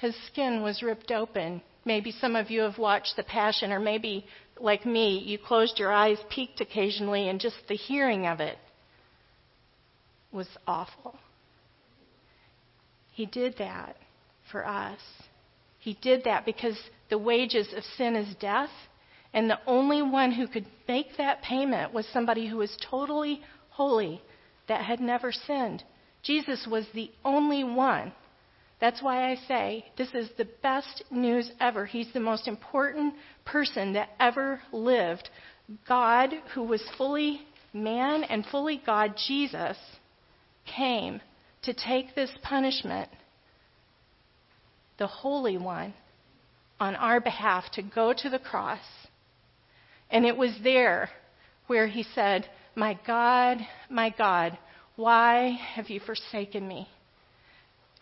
His 0.00 0.16
skin 0.26 0.62
was 0.62 0.82
ripped 0.82 1.10
open. 1.10 1.62
Maybe 1.84 2.12
some 2.12 2.34
of 2.34 2.50
you 2.50 2.62
have 2.62 2.78
watched 2.78 3.16
The 3.16 3.22
Passion, 3.22 3.72
or 3.72 3.78
maybe, 3.78 4.26
like 4.58 4.86
me, 4.86 5.18
you 5.18 5.38
closed 5.38 5.78
your 5.78 5.92
eyes, 5.92 6.18
peeked 6.30 6.60
occasionally, 6.60 7.28
and 7.28 7.38
just 7.38 7.56
the 7.68 7.76
hearing 7.76 8.26
of 8.26 8.40
it 8.40 8.58
was 10.32 10.48
awful. 10.66 11.14
He 13.12 13.26
did 13.26 13.56
that 13.58 13.96
for 14.50 14.66
us. 14.66 14.98
He 15.78 15.96
did 16.00 16.24
that 16.24 16.46
because 16.46 16.78
the 17.10 17.18
wages 17.18 17.68
of 17.76 17.84
sin 17.96 18.16
is 18.16 18.34
death 18.36 18.70
and 19.34 19.50
the 19.50 19.58
only 19.66 20.00
one 20.00 20.30
who 20.30 20.46
could 20.46 20.64
make 20.86 21.16
that 21.18 21.42
payment 21.42 21.92
was 21.92 22.06
somebody 22.06 22.46
who 22.46 22.58
was 22.58 22.74
totally 22.88 23.42
holy, 23.68 24.22
that 24.68 24.84
had 24.84 25.00
never 25.00 25.32
sinned. 25.32 25.82
Jesus 26.22 26.66
was 26.70 26.86
the 26.94 27.10
only 27.24 27.64
one. 27.64 28.12
That's 28.80 29.02
why 29.02 29.30
I 29.30 29.34
say 29.48 29.84
this 29.98 30.14
is 30.14 30.30
the 30.38 30.48
best 30.62 31.02
news 31.10 31.50
ever. 31.60 31.84
He's 31.84 32.12
the 32.12 32.20
most 32.20 32.46
important 32.46 33.14
person 33.44 33.94
that 33.94 34.10
ever 34.20 34.60
lived. 34.72 35.28
God, 35.88 36.30
who 36.54 36.62
was 36.62 36.82
fully 36.96 37.40
man 37.72 38.22
and 38.22 38.46
fully 38.46 38.80
God, 38.86 39.14
Jesus, 39.26 39.76
came 40.64 41.20
to 41.62 41.74
take 41.74 42.14
this 42.14 42.30
punishment, 42.42 43.08
the 44.98 45.08
Holy 45.08 45.58
One, 45.58 45.92
on 46.78 46.94
our 46.94 47.20
behalf, 47.20 47.64
to 47.72 47.82
go 47.82 48.12
to 48.16 48.30
the 48.30 48.38
cross 48.38 48.78
And 50.14 50.24
it 50.24 50.36
was 50.36 50.56
there 50.62 51.10
where 51.66 51.88
he 51.88 52.04
said, 52.14 52.48
My 52.76 52.96
God, 53.04 53.58
my 53.90 54.14
God, 54.16 54.56
why 54.94 55.58
have 55.74 55.90
you 55.90 55.98
forsaken 55.98 56.66
me? 56.68 56.88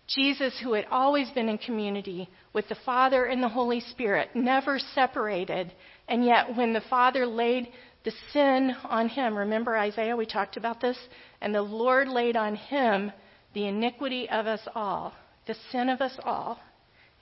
Jesus, 0.07 0.61
who 0.63 0.75
had 0.75 0.85
always 0.91 1.31
been 1.31 1.49
in 1.49 1.57
community 1.57 2.29
with 2.53 2.69
the 2.69 2.77
Father 2.85 3.25
and 3.25 3.43
the 3.43 3.49
Holy 3.49 3.81
Spirit, 3.81 4.29
never 4.35 4.79
separated. 4.79 5.73
And 6.07 6.23
yet, 6.23 6.55
when 6.55 6.75
the 6.75 6.83
Father 6.91 7.27
laid 7.27 7.69
the 8.05 8.13
sin 8.31 8.77
on 8.85 9.09
him, 9.09 9.35
remember 9.35 9.79
Isaiah, 9.79 10.15
we 10.15 10.27
talked 10.27 10.59
about 10.59 10.83
this? 10.83 10.99
And 11.41 11.55
the 11.55 11.63
Lord 11.63 12.09
laid 12.09 12.37
on 12.37 12.57
him 12.57 13.11
the 13.55 13.67
iniquity 13.69 14.29
of 14.29 14.47
us 14.47 14.61
all, 14.75 15.15
the 15.47 15.57
sin 15.71 15.89
of 15.89 16.03
us 16.03 16.19
all. 16.25 16.59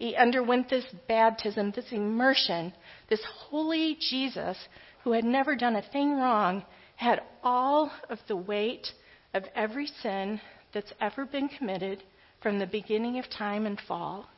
He 0.00 0.16
underwent 0.16 0.71
this 0.71 0.87
baptism, 1.09 1.73
this 1.73 1.92
immersion. 1.92 2.73
This 3.11 3.23
holy 3.23 3.99
Jesus, 4.00 4.57
who 5.04 5.12
had 5.12 5.25
never 5.25 5.54
done 5.54 5.76
a 5.76 5.83
thing 5.83 6.14
wrong, 6.14 6.64
had 6.97 7.21
all 7.45 7.92
of 8.09 8.19
the 8.26 8.35
weight 8.35 8.88
of 9.35 9.45
every 9.54 9.87
sin 9.87 10.40
that's 10.73 10.95
ever 11.02 11.26
been 11.26 11.50
committed 11.50 12.02
from 12.42 12.59
the 12.59 12.66
beginning 12.66 13.19
of 13.19 13.28
time 13.28 13.66
and 13.66 13.78
fall, 13.87 14.30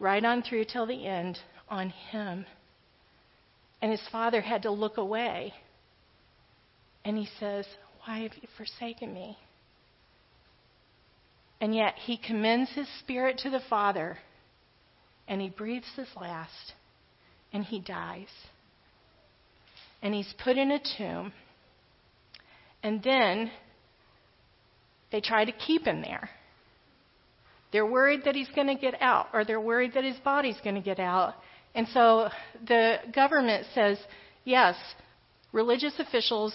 right 0.00 0.24
on 0.24 0.42
through 0.42 0.64
till 0.64 0.86
the 0.86 1.06
end, 1.06 1.38
on 1.68 1.90
him. 1.90 2.44
And 3.80 3.92
his 3.92 4.08
father 4.10 4.40
had 4.40 4.62
to 4.62 4.72
look 4.72 4.96
away. 4.96 5.54
And 7.04 7.16
he 7.16 7.28
says, 7.38 7.64
Why 8.04 8.22
have 8.22 8.32
you 8.42 8.48
forsaken 8.56 9.14
me? 9.14 9.38
And 11.60 11.72
yet 11.76 11.94
he 11.94 12.16
commends 12.16 12.72
his 12.72 12.88
spirit 12.98 13.38
to 13.38 13.50
the 13.50 13.62
Father, 13.70 14.18
and 15.28 15.40
he 15.40 15.50
breathes 15.50 15.86
his 15.96 16.08
last, 16.20 16.72
and 17.52 17.64
he 17.64 17.80
dies. 17.80 18.28
And 20.02 20.14
he's 20.14 20.32
put 20.42 20.56
in 20.56 20.70
a 20.70 20.80
tomb. 20.96 21.32
And 22.82 23.02
then 23.02 23.50
they 25.10 25.20
try 25.20 25.44
to 25.44 25.52
keep 25.52 25.84
him 25.84 26.02
there. 26.02 26.30
They're 27.72 27.86
worried 27.86 28.22
that 28.24 28.34
he's 28.34 28.48
going 28.54 28.68
to 28.68 28.74
get 28.74 28.94
out, 29.00 29.26
or 29.32 29.44
they're 29.44 29.60
worried 29.60 29.92
that 29.94 30.04
his 30.04 30.16
body's 30.24 30.58
going 30.64 30.76
to 30.76 30.80
get 30.80 30.98
out. 30.98 31.34
And 31.74 31.86
so 31.88 32.28
the 32.66 32.96
government 33.14 33.66
says, 33.74 33.98
yes, 34.44 34.76
religious 35.52 35.94
officials, 35.98 36.54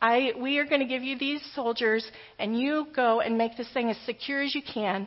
I, 0.00 0.32
we 0.40 0.58
are 0.58 0.64
going 0.64 0.80
to 0.80 0.86
give 0.86 1.02
you 1.02 1.18
these 1.18 1.42
soldiers, 1.54 2.10
and 2.38 2.58
you 2.58 2.86
go 2.94 3.20
and 3.20 3.36
make 3.36 3.56
this 3.56 3.70
thing 3.74 3.90
as 3.90 3.96
secure 4.06 4.42
as 4.42 4.54
you 4.54 4.62
can. 4.62 5.06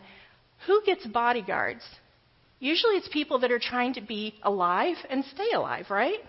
Who 0.67 0.81
gets 0.85 1.05
bodyguards? 1.07 1.83
Usually 2.59 2.95
it's 2.95 3.07
people 3.09 3.39
that 3.39 3.51
are 3.51 3.59
trying 3.59 3.93
to 3.95 4.01
be 4.01 4.35
alive 4.43 4.97
and 5.09 5.23
stay 5.25 5.51
alive, 5.53 5.85
right? 5.89 6.19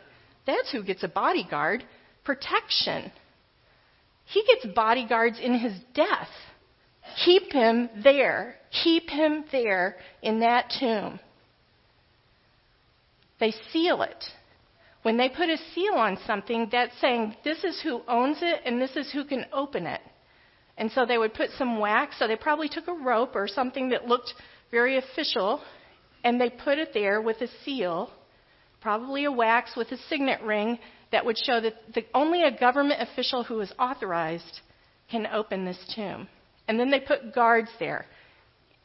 That's 0.46 0.70
who 0.70 0.82
gets 0.82 1.02
a 1.02 1.08
bodyguard. 1.08 1.84
Protection. 2.24 3.10
He 4.26 4.44
gets 4.46 4.74
bodyguards 4.74 5.38
in 5.42 5.58
his 5.58 5.72
death. 5.94 6.28
Keep 7.24 7.52
him 7.52 7.88
there. 8.02 8.56
Keep 8.82 9.08
him 9.08 9.44
there 9.50 9.96
in 10.22 10.40
that 10.40 10.72
tomb. 10.78 11.18
They 13.40 13.54
seal 13.72 14.02
it. 14.02 14.24
When 15.02 15.16
they 15.16 15.28
put 15.28 15.48
a 15.48 15.56
seal 15.74 15.94
on 15.94 16.18
something, 16.26 16.68
that's 16.70 16.98
saying 17.00 17.36
this 17.44 17.64
is 17.64 17.80
who 17.82 18.02
owns 18.06 18.38
it 18.42 18.60
and 18.66 18.80
this 18.80 18.96
is 18.96 19.10
who 19.12 19.24
can 19.24 19.46
open 19.52 19.86
it. 19.86 20.00
And 20.76 20.90
so 20.92 21.06
they 21.06 21.18
would 21.18 21.34
put 21.34 21.50
some 21.56 21.78
wax, 21.78 22.18
so 22.18 22.28
they 22.28 22.36
probably 22.36 22.68
took 22.68 22.88
a 22.88 22.92
rope 22.92 23.34
or 23.34 23.48
something 23.48 23.88
that 23.90 24.06
looked 24.06 24.34
very 24.70 24.98
official, 24.98 25.62
and 26.28 26.38
they 26.38 26.50
put 26.50 26.76
it 26.76 26.90
there 26.92 27.22
with 27.22 27.40
a 27.40 27.48
seal, 27.64 28.10
probably 28.82 29.24
a 29.24 29.32
wax 29.32 29.74
with 29.74 29.90
a 29.92 29.96
signet 30.10 30.42
ring 30.42 30.78
that 31.10 31.24
would 31.24 31.38
show 31.38 31.58
that 31.58 31.72
the, 31.94 32.04
only 32.12 32.42
a 32.42 32.50
government 32.50 33.00
official 33.00 33.42
who 33.42 33.58
is 33.60 33.72
authorized 33.78 34.60
can 35.10 35.26
open 35.28 35.64
this 35.64 35.78
tomb. 35.96 36.28
And 36.68 36.78
then 36.78 36.90
they 36.90 37.00
put 37.00 37.34
guards 37.34 37.70
there. 37.80 38.04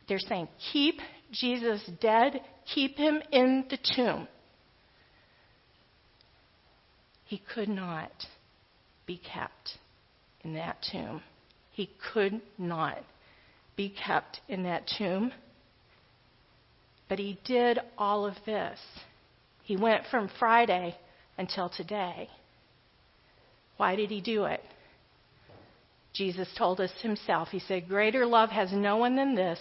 They're 0.07 0.19
saying, 0.19 0.47
keep 0.71 1.01
Jesus 1.33 1.81
dead, 1.99 2.39
keep 2.73 2.95
him 2.95 3.21
in 3.33 3.65
the 3.69 3.77
tomb. 3.93 4.29
He 7.25 7.41
could 7.53 7.67
not 7.67 8.13
be 9.05 9.17
kept 9.17 9.71
in 10.45 10.53
that 10.53 10.77
tomb. 10.93 11.21
He 11.71 11.89
could 12.13 12.39
not 12.57 12.99
be 13.75 13.89
kept 13.89 14.39
in 14.47 14.63
that 14.63 14.89
tomb. 14.97 15.33
But 17.13 17.19
he 17.19 17.37
did 17.45 17.77
all 17.95 18.25
of 18.25 18.33
this. 18.43 18.79
He 19.61 19.77
went 19.77 20.07
from 20.09 20.31
Friday 20.39 20.97
until 21.37 21.69
today. 21.69 22.27
Why 23.77 23.95
did 23.95 24.09
he 24.09 24.19
do 24.19 24.45
it? 24.45 24.61
Jesus 26.11 26.47
told 26.57 26.81
us 26.81 26.89
himself. 27.03 27.49
He 27.49 27.59
said, 27.59 27.87
Greater 27.87 28.25
love 28.25 28.49
has 28.49 28.73
no 28.73 28.97
one 28.97 29.15
than 29.15 29.35
this 29.35 29.59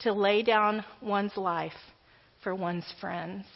to 0.00 0.12
lay 0.12 0.42
down 0.42 0.84
one's 1.00 1.34
life 1.38 1.72
for 2.42 2.54
one's 2.54 2.92
friends. 3.00 3.46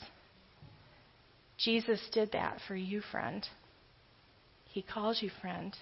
Jesus 1.59 2.00
did 2.14 2.33
that 2.33 2.56
for 2.66 2.74
you, 2.74 3.02
friend. 3.02 3.46
He 4.64 4.80
calls 4.80 5.20
you 5.20 5.30
friend. 5.42 5.76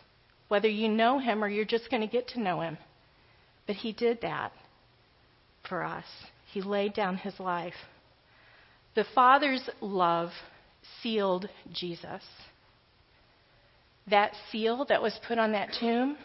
Whether 0.48 0.68
you 0.68 0.88
know 0.88 1.20
him 1.20 1.44
or 1.44 1.48
you're 1.48 1.64
just 1.64 1.88
going 1.88 2.02
to 2.02 2.08
get 2.08 2.26
to 2.30 2.40
know 2.40 2.62
him. 2.62 2.76
But 3.68 3.76
he 3.76 3.92
did 3.92 4.22
that 4.22 4.50
for 5.68 5.84
us. 5.84 6.04
He 6.52 6.62
laid 6.62 6.94
down 6.94 7.16
his 7.16 7.38
life. 7.38 7.74
The 8.94 9.04
Father's 9.14 9.68
love 9.80 10.30
sealed 11.02 11.48
Jesus 11.72 12.22
that 14.10 14.32
seal 14.50 14.84
that 14.88 15.02
was 15.02 15.18
put 15.26 15.38
on 15.38 15.52
that 15.52 15.70
tomb 15.78 16.16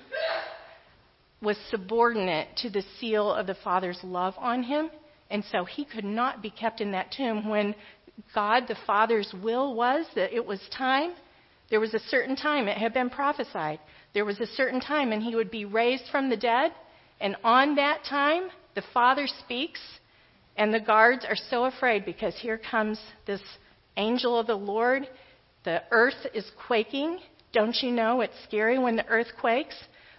was 1.42 1.58
subordinate 1.70 2.48
to 2.58 2.70
the 2.70 2.84
seal 3.00 3.32
of 3.32 3.48
the 3.48 3.56
Father's 3.64 4.00
love 4.04 4.34
on 4.38 4.64
him. 4.64 4.90
And 5.30 5.44
so 5.52 5.66
he 5.66 5.84
could 5.84 6.06
not 6.06 6.42
be 6.42 6.50
kept 6.50 6.80
in 6.80 6.92
that 6.92 7.12
tomb 7.12 7.50
when 7.50 7.76
God, 8.34 8.68
the 8.68 8.78
Father's 8.88 9.34
will 9.42 9.76
was 9.76 10.06
that 10.16 10.34
it 10.34 10.46
was 10.46 10.62
time. 10.76 11.14
There 11.70 11.80
was 11.80 11.94
a 11.94 12.00
certain 12.00 12.36
time, 12.36 12.68
it 12.68 12.78
had 12.78 12.94
been 12.94 13.10
prophesied. 13.10 13.80
There 14.14 14.26
was 14.26 14.40
a 14.40 14.46
certain 14.46 14.80
time, 14.80 15.12
and 15.12 15.24
he 15.24 15.36
would 15.36 15.50
be 15.50 15.66
raised 15.66 16.04
from 16.12 16.30
the 16.30 16.38
dead. 16.38 16.72
And 17.20 17.36
on 17.44 17.76
that 17.76 18.04
time, 18.08 18.50
the 18.76 18.84
Father 18.94 19.28
speaks, 19.28 19.80
and 20.58 20.74
the 20.74 20.80
guards 20.80 21.26
are 21.26 21.36
so 21.36 21.66
afraid 21.66 22.06
because 22.06 22.36
here 22.36 22.60
comes 22.60 23.00
this 23.26 23.42
angel 23.98 24.40
of 24.40 24.48
the 24.48 24.56
Lord. 24.56 25.08
The 25.64 25.82
earth 25.92 26.28
is 26.34 26.50
quaking, 26.68 27.20
don't 27.54 27.76
you 27.82 27.92
know 27.92 28.22
it's 28.22 28.44
scary 28.44 28.78
when 28.80 28.96
the 28.96 29.08
earth 29.08 29.28
quakes? 29.40 29.76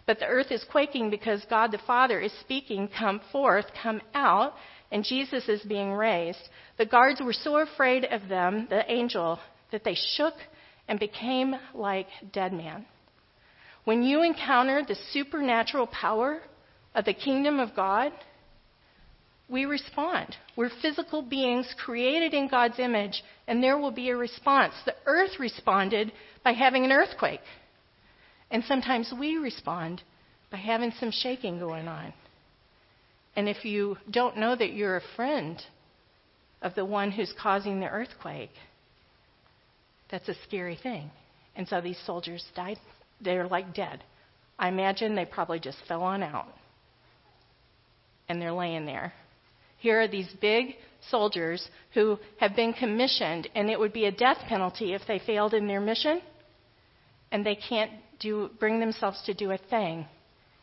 But 0.06 0.18
the 0.18 0.26
earth 0.26 0.50
is 0.50 0.64
quaking 0.70 1.10
because 1.10 1.44
God 1.48 1.72
the 1.72 1.78
Father 1.86 2.20
is 2.20 2.32
speaking, 2.40 2.88
Come 2.96 3.20
forth, 3.32 3.66
come 3.82 4.00
out, 4.14 4.54
and 4.92 5.04
Jesus 5.04 5.48
is 5.48 5.62
being 5.62 5.92
raised. 5.92 6.48
The 6.78 6.86
guards 6.86 7.20
were 7.20 7.32
so 7.32 7.56
afraid 7.58 8.04
of 8.04 8.28
them, 8.28 8.66
the 8.68 8.90
angel, 8.90 9.38
that 9.72 9.82
they 9.82 9.96
shook 10.16 10.34
and 10.88 11.00
became 11.00 11.54
like 11.74 12.06
dead 12.32 12.52
men. 12.52 12.86
When 13.84 14.02
you 14.02 14.22
encounter 14.22 14.82
the 14.86 14.96
supernatural 15.12 15.86
power 15.88 16.40
of 16.94 17.04
the 17.04 17.14
kingdom 17.14 17.58
of 17.58 17.74
God, 17.74 18.12
we 19.48 19.66
respond. 19.66 20.36
We're 20.56 20.70
physical 20.82 21.22
beings 21.22 21.74
created 21.84 22.32
in 22.32 22.48
God's 22.48 22.78
image, 22.78 23.22
and 23.46 23.62
there 23.62 23.78
will 23.78 23.90
be 23.90 24.08
a 24.08 24.16
response. 24.16 24.74
The 24.86 24.94
earth 25.06 25.38
responded 25.38 26.12
by 26.42 26.52
having 26.52 26.84
an 26.84 26.92
earthquake. 26.92 27.40
And 28.50 28.64
sometimes 28.64 29.12
we 29.18 29.36
respond 29.36 30.02
by 30.50 30.58
having 30.58 30.92
some 30.98 31.10
shaking 31.10 31.58
going 31.58 31.88
on. 31.88 32.12
And 33.36 33.48
if 33.48 33.64
you 33.64 33.98
don't 34.10 34.38
know 34.38 34.54
that 34.54 34.72
you're 34.72 34.96
a 34.96 35.16
friend 35.16 35.60
of 36.62 36.74
the 36.74 36.84
one 36.84 37.10
who's 37.10 37.34
causing 37.38 37.80
the 37.80 37.88
earthquake, 37.88 38.52
that's 40.10 40.28
a 40.28 40.34
scary 40.46 40.78
thing. 40.80 41.10
And 41.56 41.66
so 41.68 41.80
these 41.80 41.98
soldiers 42.06 42.44
died. 42.54 42.78
They're 43.20 43.46
like 43.46 43.74
dead. 43.74 44.02
I 44.58 44.68
imagine 44.68 45.14
they 45.14 45.24
probably 45.24 45.58
just 45.58 45.78
fell 45.88 46.02
on 46.02 46.22
out. 46.22 46.48
And 48.28 48.40
they're 48.40 48.52
laying 48.52 48.86
there. 48.86 49.12
Here 49.84 50.00
are 50.00 50.08
these 50.08 50.32
big 50.40 50.76
soldiers 51.10 51.68
who 51.92 52.18
have 52.40 52.56
been 52.56 52.72
commissioned, 52.72 53.50
and 53.54 53.68
it 53.68 53.78
would 53.78 53.92
be 53.92 54.06
a 54.06 54.10
death 54.10 54.38
penalty 54.48 54.94
if 54.94 55.02
they 55.06 55.18
failed 55.18 55.52
in 55.52 55.66
their 55.66 55.82
mission 55.82 56.22
and 57.30 57.44
they 57.44 57.54
can't 57.54 57.90
do, 58.18 58.48
bring 58.58 58.80
themselves 58.80 59.20
to 59.26 59.34
do 59.34 59.50
a 59.50 59.58
thing 59.58 60.06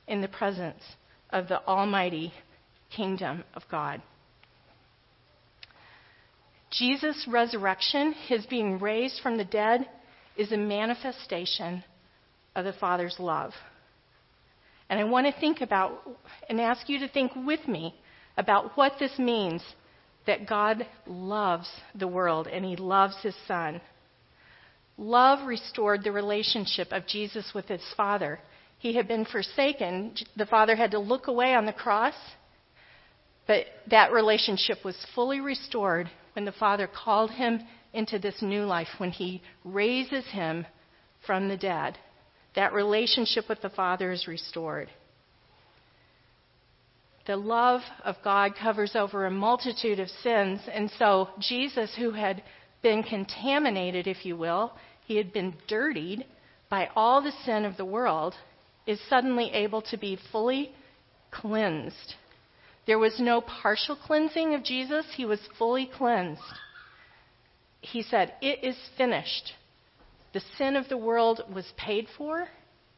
in 0.08 0.22
the 0.22 0.28
presence 0.28 0.82
of 1.30 1.48
the 1.48 1.64
almighty 1.68 2.34
kingdom 2.90 3.44
of 3.54 3.62
God. 3.70 4.02
Jesus' 6.72 7.28
resurrection, 7.30 8.16
his 8.28 8.48
being 8.48 8.80
raised 8.80 9.22
from 9.22 9.38
the 9.38 9.46
dead, 9.46 9.88
is 10.36 10.52
a 10.52 10.58
manifestation 10.58 11.84
of 12.56 12.66
the 12.66 12.74
Father's 12.74 13.18
love. 13.20 13.54
And 14.90 15.00
I 15.00 15.04
want 15.04 15.28
to 15.28 15.40
think 15.40 15.62
about 15.62 16.10
and 16.50 16.60
ask 16.60 16.90
you 16.90 16.98
to 17.02 17.08
think 17.08 17.34
with 17.36 17.68
me 17.68 17.94
about 18.38 18.78
what 18.78 18.94
this 19.00 19.17
means 19.17 19.63
that 20.28 20.48
God 20.48 20.86
loves 21.08 21.70
the 21.96 22.08
world 22.08 22.48
and 22.48 22.63
he 22.63 22.76
loves 22.76 23.15
his 23.22 23.36
son. 23.48 23.82
Love 24.98 25.48
restored 25.48 26.04
the 26.04 26.12
relationship 26.12 26.89
of 26.91 27.08
Jesus 27.08 27.52
with 27.56 27.65
his 27.65 27.82
Father. 27.98 28.39
He 28.78 28.94
had 28.96 29.08
been 29.08 29.26
forsaken. 29.26 30.15
The 30.36 30.46
Father 30.46 30.76
had 30.76 30.91
to 30.91 31.00
look 31.00 31.28
away 31.28 31.56
on 31.56 31.65
the 31.65 31.74
cross, 31.74 32.13
but 33.48 33.65
that 33.89 34.12
relationship 34.12 34.84
was 34.86 35.06
fully 35.15 35.39
restored 35.39 36.10
when 36.34 36.46
the 36.46 36.52
Father 36.52 36.88
called 36.88 37.32
him 37.32 37.62
into 37.94 38.20
this 38.20 38.41
new 38.41 38.63
life, 38.63 38.88
when 38.98 39.12
he 39.12 39.41
raises 39.63 40.26
him 40.28 40.65
from 41.26 41.48
the 41.48 41.58
dead. 41.58 41.98
That 42.56 42.74
relationship 42.74 43.50
with 43.50 43.62
the 43.62 43.70
Father 43.70 44.12
is 44.12 44.28
restored. 44.28 44.89
The 47.28 47.38
love 47.38 47.82
of 48.04 48.16
God 48.24 48.56
covers 48.56 48.96
over 48.96 49.26
a 49.26 49.32
multitude 49.32 50.00
of 50.00 50.10
sins, 50.10 50.60
and 50.72 50.90
so 50.98 51.30
Jesus, 51.40 51.94
who 51.96 52.12
had 52.12 52.42
been 52.82 53.04
contaminated, 53.04 54.08
if 54.08 54.26
you 54.26 54.36
will, 54.36 54.74
he 55.06 55.18
had 55.18 55.32
been 55.32 55.56
dirtied 55.68 56.26
by 56.70 56.90
all 56.96 57.22
the 57.22 57.32
sin 57.46 57.64
of 57.64 57.78
the 57.78 57.86
world, 57.86 58.34
is 58.88 59.00
suddenly 59.08 59.52
able 59.52 59.84
to 59.84 59.98
be 59.98 60.18
fully 60.32 60.72
cleansed. 61.30 62.16
There 62.88 62.98
was 62.98 63.20
no 63.20 63.42
partial 63.42 63.96
cleansing 63.96 64.56
of 64.56 64.64
Jesus, 64.64 65.06
he 65.16 65.26
was 65.26 65.40
fully 65.60 65.86
cleansed. 65.86 66.42
He 67.82 68.02
said, 68.02 68.34
It 68.42 68.64
is 68.64 68.78
finished. 68.98 69.54
The 70.34 70.42
sin 70.58 70.76
of 70.76 70.90
the 70.90 70.98
world 70.98 71.42
was 71.54 71.72
paid 71.78 72.08
for, 72.18 72.48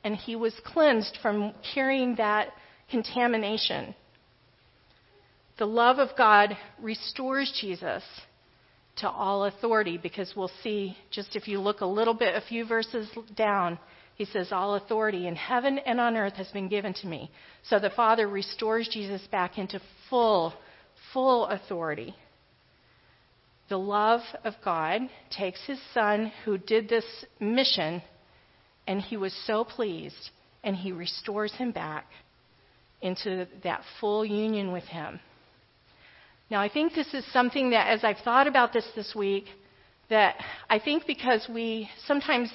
and 0.04 0.16
he 0.16 0.36
was 0.38 0.54
cleansed 0.64 1.18
from 1.22 1.54
carrying 1.74 2.16
that 2.16 2.50
contamination. 2.90 3.96
The 5.58 5.66
love 5.66 6.00
of 6.00 6.10
God 6.18 6.58
restores 6.80 7.52
Jesus 7.62 8.04
to 8.98 9.10
all 9.10 9.46
authority 9.46 9.98
because 9.98 10.34
we'll 10.36 10.52
see 10.64 10.98
just 11.12 11.36
if 11.36 11.48
you 11.48 11.60
look 11.60 11.82
a 11.82 11.86
little 11.86 12.14
bit, 12.14 12.36
a 12.36 12.42
few 12.42 12.66
verses 12.66 13.10
down, 13.36 13.78
he 14.16 14.26
says, 14.26 14.52
All 14.52 14.76
authority 14.76 15.28
in 15.28 15.36
heaven 15.36 15.80
and 15.80 16.00
on 16.00 16.16
earth 16.18 16.34
has 16.34 16.50
been 16.50 16.70
given 16.70 16.94
to 16.96 17.08
me. 17.08 17.32
So 17.64 17.80
the 17.80 17.90
Father 17.92 18.28
restores 18.28 18.88
Jesus 18.88 19.22
back 19.32 19.58
into 19.58 19.80
full, 20.10 20.54
full 21.12 21.46
authority. 21.48 22.16
The 23.70 23.78
love 23.78 24.22
of 24.44 24.54
God 24.64 25.02
takes 25.36 25.66
his 25.66 25.80
son 25.94 26.32
who 26.46 26.58
did 26.58 26.90
this 26.90 27.06
mission, 27.40 28.04
and 28.88 29.02
he 29.02 29.18
was 29.18 29.34
so 29.48 29.64
pleased, 29.64 30.30
and 30.64 30.76
he 30.76 30.92
restores 30.92 31.54
him 31.54 31.72
back 31.72 32.06
into 33.02 33.48
that 33.64 33.82
full 34.00 34.26
union 34.26 34.72
with 34.72 34.84
him. 34.84 35.20
Now, 36.54 36.62
I 36.62 36.70
think 36.70 36.94
this 36.94 37.12
is 37.16 37.26
something 37.34 37.72
that, 37.72 37.88
as 37.88 38.04
I've 38.04 38.20
thought 38.20 38.46
about 38.46 38.74
this 38.74 38.88
this 38.96 39.16
week, 39.16 39.46
that 40.12 40.36
I 40.70 40.78
think 40.78 41.08
because 41.08 41.50
we 41.52 41.90
sometimes 42.06 42.52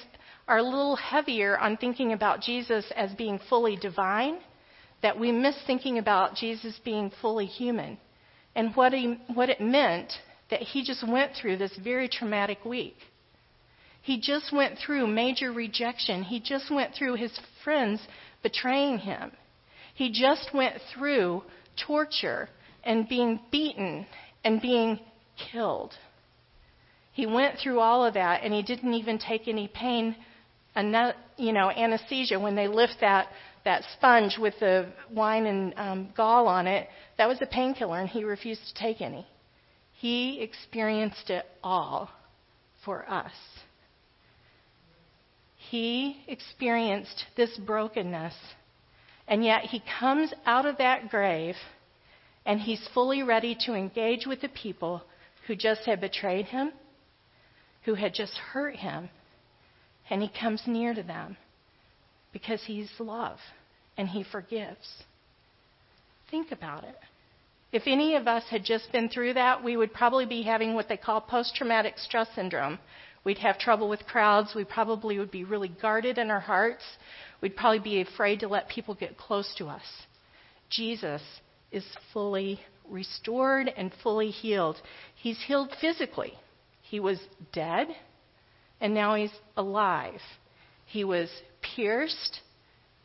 are 0.47 0.59
a 0.59 0.63
little 0.63 0.95
heavier 0.95 1.57
on 1.57 1.75
thinking 1.75 2.13
about 2.13 2.39
Jesus 2.39 2.85
as 2.95 3.11
being 3.15 3.41
fully 3.49 3.75
divine, 3.75 4.37
that 5.01 5.19
we 5.19 5.33
miss 5.33 5.57
thinking 5.67 5.97
about 5.97 6.33
Jesus 6.33 6.79
being 6.85 7.11
fully 7.21 7.45
human 7.45 7.97
and 8.55 8.73
what, 8.73 8.93
he, 8.93 9.19
what 9.33 9.49
it 9.49 9.59
meant 9.59 10.13
that 10.49 10.61
he 10.61 10.81
just 10.81 11.05
went 11.05 11.33
through 11.35 11.57
this 11.57 11.75
very 11.83 12.07
traumatic 12.07 12.63
week. 12.63 12.95
He 14.01 14.17
just 14.17 14.53
went 14.53 14.79
through 14.79 15.07
major 15.07 15.51
rejection. 15.51 16.23
He 16.23 16.39
just 16.39 16.73
went 16.73 16.95
through 16.95 17.15
his 17.15 17.37
friends 17.65 17.99
betraying 18.43 18.99
him. 18.99 19.33
He 19.93 20.09
just 20.09 20.51
went 20.53 20.77
through 20.95 21.43
torture 21.85 22.47
and 22.83 23.07
being 23.07 23.39
beaten 23.51 24.05
and 24.43 24.61
being 24.61 24.99
killed. 25.51 25.93
He 27.13 27.25
went 27.25 27.59
through 27.59 27.79
all 27.79 28.05
of 28.05 28.13
that 28.13 28.43
and 28.43 28.53
he 28.53 28.61
didn't 28.61 28.93
even 28.93 29.17
take 29.17 29.47
any 29.47 29.67
pain, 29.67 30.15
you 30.75 31.53
know, 31.53 31.69
anesthesia 31.69 32.39
when 32.39 32.55
they 32.55 32.67
lift 32.67 32.97
that, 33.01 33.27
that 33.65 33.83
sponge 33.97 34.37
with 34.39 34.53
the 34.59 34.87
wine 35.11 35.45
and 35.45 35.73
um, 35.77 36.09
gall 36.15 36.47
on 36.47 36.67
it. 36.67 36.87
That 37.17 37.27
was 37.27 37.37
a 37.41 37.45
painkiller 37.45 37.99
and 37.99 38.09
he 38.09 38.23
refused 38.23 38.61
to 38.67 38.73
take 38.73 39.01
any. 39.01 39.27
He 39.93 40.41
experienced 40.41 41.29
it 41.29 41.45
all 41.61 42.09
for 42.85 43.09
us. 43.09 43.33
He 45.69 46.23
experienced 46.27 47.25
this 47.35 47.55
brokenness, 47.57 48.33
and 49.27 49.43
yet 49.43 49.63
he 49.63 49.83
comes 49.99 50.33
out 50.45 50.65
of 50.65 50.77
that 50.77 51.09
grave 51.09 51.55
and 52.45 52.59
he's 52.59 52.87
fully 52.93 53.23
ready 53.23 53.55
to 53.65 53.73
engage 53.73 54.25
with 54.25 54.41
the 54.41 54.49
people 54.49 55.03
who 55.47 55.55
just 55.55 55.81
had 55.81 56.01
betrayed 56.01 56.45
him, 56.45 56.71
who 57.83 57.95
had 57.95 58.13
just 58.13 58.37
hurt 58.37 58.75
him, 58.75 59.09
and 60.09 60.21
he 60.21 60.29
comes 60.29 60.63
near 60.65 60.93
to 60.93 61.03
them 61.03 61.37
because 62.31 62.61
he's 62.65 62.89
love 62.99 63.37
and 63.97 64.07
he 64.07 64.23
forgives. 64.23 65.03
Think 66.31 66.51
about 66.51 66.83
it. 66.83 66.95
If 67.71 67.83
any 67.85 68.15
of 68.15 68.27
us 68.27 68.43
had 68.49 68.63
just 68.63 68.91
been 68.91 69.09
through 69.09 69.33
that, 69.35 69.63
we 69.63 69.77
would 69.77 69.93
probably 69.93 70.25
be 70.25 70.41
having 70.41 70.73
what 70.73 70.89
they 70.89 70.97
call 70.97 71.21
post 71.21 71.55
traumatic 71.55 71.97
stress 71.97 72.27
syndrome. 72.33 72.79
We'd 73.23 73.37
have 73.39 73.59
trouble 73.59 73.89
with 73.89 74.07
crowds. 74.07 74.55
We 74.55 74.63
probably 74.63 75.19
would 75.19 75.29
be 75.29 75.43
really 75.43 75.67
guarded 75.67 76.17
in 76.17 76.31
our 76.31 76.39
hearts. 76.39 76.83
We'd 77.41 77.55
probably 77.55 77.79
be 77.79 78.01
afraid 78.01 78.39
to 78.39 78.47
let 78.47 78.69
people 78.69 78.95
get 78.95 79.17
close 79.17 79.53
to 79.57 79.67
us. 79.67 79.83
Jesus 80.69 81.21
is 81.71 81.85
fully 82.13 82.59
restored 82.87 83.71
and 83.75 83.91
fully 84.03 84.29
healed. 84.29 84.77
He's 85.15 85.39
healed 85.45 85.73
physically. 85.79 86.33
He 86.81 86.99
was 86.99 87.19
dead, 87.53 87.87
and 88.81 88.93
now 88.93 89.15
he's 89.15 89.33
alive. 89.55 90.21
He 90.85 91.03
was 91.03 91.29
pierced, 91.75 92.39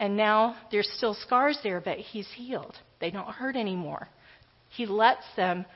and 0.01 0.17
now 0.17 0.57
there's 0.71 0.91
still 0.97 1.15
scars 1.15 1.59
there, 1.63 1.81
but 1.81 1.99
he's 1.99 2.29
healed. 2.35 2.77
They 3.01 3.11
don't 3.11 3.29
hurt 3.29 3.57
anymore. 3.57 4.09
He 4.71 4.87
lets 4.87 5.25
them 5.37 5.67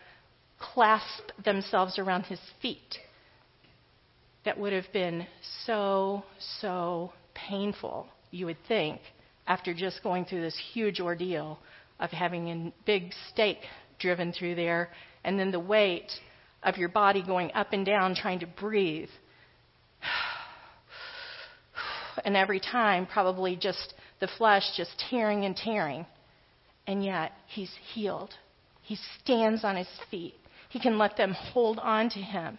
clasp 0.58 1.30
themselves 1.44 1.98
around 1.98 2.24
his 2.24 2.40
feet. 2.60 2.98
That 4.44 4.58
would 4.58 4.72
have 4.72 4.90
been 4.92 5.26
so, 5.66 6.24
so 6.60 7.12
painful, 7.34 8.08
you 8.30 8.46
would 8.46 8.56
think, 8.66 9.00
after 9.46 9.74
just 9.74 10.02
going 10.02 10.24
through 10.24 10.40
this 10.40 10.58
huge 10.72 11.00
ordeal 11.00 11.58
of 12.00 12.10
having 12.10 12.48
a 12.48 12.72
big 12.86 13.12
stake 13.30 13.60
driven 13.98 14.32
through 14.32 14.54
there, 14.54 14.90
and 15.24 15.38
then 15.38 15.50
the 15.50 15.60
weight 15.60 16.10
of 16.62 16.76
your 16.76 16.88
body 16.88 17.22
going 17.24 17.52
up 17.52 17.72
and 17.72 17.84
down 17.84 18.14
trying 18.14 18.40
to 18.40 18.46
breathe. 18.46 19.10
And 22.24 22.36
every 22.36 22.58
time, 22.58 23.06
probably 23.06 23.54
just 23.54 23.94
the 24.18 24.26
flesh 24.38 24.64
just 24.76 24.90
tearing 25.08 25.44
and 25.44 25.56
tearing. 25.56 26.04
And 26.84 27.04
yet, 27.04 27.30
he's 27.46 27.70
healed. 27.94 28.34
He 28.82 28.98
stands 29.22 29.62
on 29.62 29.76
his 29.76 29.88
feet. 30.10 30.34
He 30.68 30.80
can 30.80 30.98
let 30.98 31.16
them 31.16 31.32
hold 31.32 31.78
on 31.78 32.10
to 32.10 32.18
him. 32.18 32.58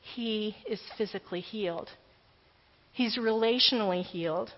He 0.00 0.54
is 0.68 0.80
physically 0.96 1.40
healed. 1.40 1.88
He's 2.92 3.18
relationally 3.18 4.04
healed 4.04 4.52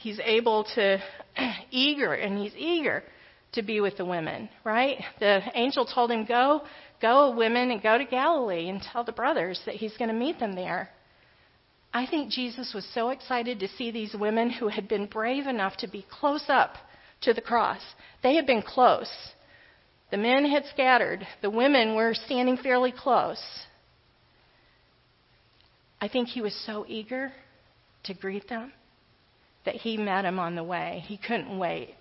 he's 0.00 0.20
able 0.24 0.64
to 0.74 0.98
eager 1.70 2.14
and 2.14 2.38
he's 2.38 2.54
eager 2.56 3.02
to 3.52 3.62
be 3.62 3.80
with 3.80 3.96
the 3.96 4.04
women, 4.04 4.48
right? 4.64 4.98
The 5.18 5.40
angel 5.54 5.84
told 5.84 6.10
him, 6.10 6.24
Go, 6.24 6.62
go, 7.02 7.34
women, 7.36 7.70
and 7.70 7.82
go 7.82 7.98
to 7.98 8.04
Galilee 8.04 8.68
and 8.68 8.80
tell 8.80 9.04
the 9.04 9.12
brothers 9.12 9.60
that 9.66 9.74
he's 9.74 9.96
going 9.96 10.08
to 10.08 10.14
meet 10.14 10.38
them 10.38 10.54
there. 10.54 10.90
I 11.92 12.06
think 12.06 12.30
Jesus 12.30 12.72
was 12.72 12.86
so 12.94 13.10
excited 13.10 13.58
to 13.60 13.68
see 13.68 13.90
these 13.90 14.14
women 14.18 14.50
who 14.50 14.68
had 14.68 14.88
been 14.88 15.06
brave 15.06 15.46
enough 15.46 15.76
to 15.78 15.88
be 15.88 16.06
close 16.08 16.44
up 16.48 16.74
to 17.22 17.34
the 17.34 17.40
cross. 17.40 17.80
They 18.22 18.36
had 18.36 18.46
been 18.46 18.62
close. 18.62 19.10
The 20.12 20.16
men 20.16 20.48
had 20.48 20.64
scattered, 20.72 21.26
the 21.42 21.50
women 21.50 21.94
were 21.94 22.14
standing 22.14 22.56
fairly 22.56 22.92
close. 22.92 23.42
I 26.00 26.08
think 26.08 26.28
he 26.28 26.40
was 26.40 26.54
so 26.66 26.84
eager 26.88 27.32
to 28.04 28.14
greet 28.14 28.48
them 28.48 28.72
that 29.64 29.76
he 29.76 29.96
met 29.96 30.24
him 30.24 30.38
on 30.38 30.54
the 30.54 30.64
way. 30.64 31.04
He 31.06 31.16
couldn't 31.16 31.58
wait 31.58 31.94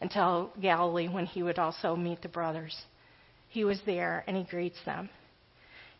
until 0.00 0.50
Galilee 0.60 1.08
when 1.08 1.26
he 1.26 1.42
would 1.42 1.58
also 1.58 1.96
meet 1.96 2.22
the 2.22 2.28
brothers. 2.28 2.76
He 3.48 3.64
was 3.64 3.80
there 3.86 4.24
and 4.26 4.36
he 4.36 4.44
greets 4.44 4.78
them. 4.84 5.08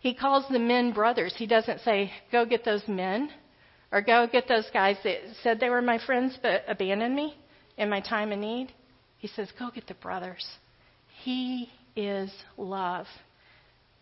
He 0.00 0.14
calls 0.14 0.44
the 0.50 0.58
men 0.58 0.92
brothers. 0.92 1.34
He 1.36 1.46
doesn't 1.46 1.80
say, 1.80 2.12
Go 2.30 2.44
get 2.44 2.64
those 2.64 2.86
men 2.88 3.30
or 3.90 4.02
go 4.02 4.26
get 4.30 4.48
those 4.48 4.68
guys 4.72 4.96
that 5.04 5.18
said 5.42 5.60
they 5.60 5.70
were 5.70 5.80
my 5.80 6.04
friends 6.04 6.36
but 6.42 6.64
abandoned 6.68 7.14
me 7.14 7.36
in 7.78 7.88
my 7.88 8.00
time 8.00 8.32
of 8.32 8.38
need. 8.38 8.72
He 9.18 9.28
says, 9.28 9.48
Go 9.58 9.70
get 9.74 9.86
the 9.86 9.94
brothers. 9.94 10.46
He 11.22 11.70
is 11.96 12.30
love. 12.58 13.06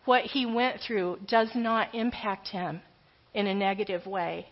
What 0.05 0.25
he 0.25 0.47
went 0.47 0.81
through 0.81 1.19
does 1.29 1.51
not 1.55 1.95
impact 1.95 2.49
him 2.49 2.81
in 3.35 3.47
a 3.47 3.55
negative 3.55 4.07
way 4.07 4.49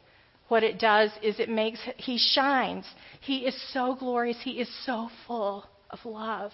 what 0.50 0.62
it 0.62 0.78
does 0.78 1.10
is 1.22 1.40
it 1.40 1.48
makes 1.48 1.80
he 1.96 2.18
shines. 2.18 2.84
He 3.20 3.46
is 3.46 3.72
so 3.72 3.96
glorious. 3.98 4.38
He 4.42 4.60
is 4.60 4.68
so 4.84 5.08
full 5.26 5.64
of 5.90 5.98
love. 6.04 6.52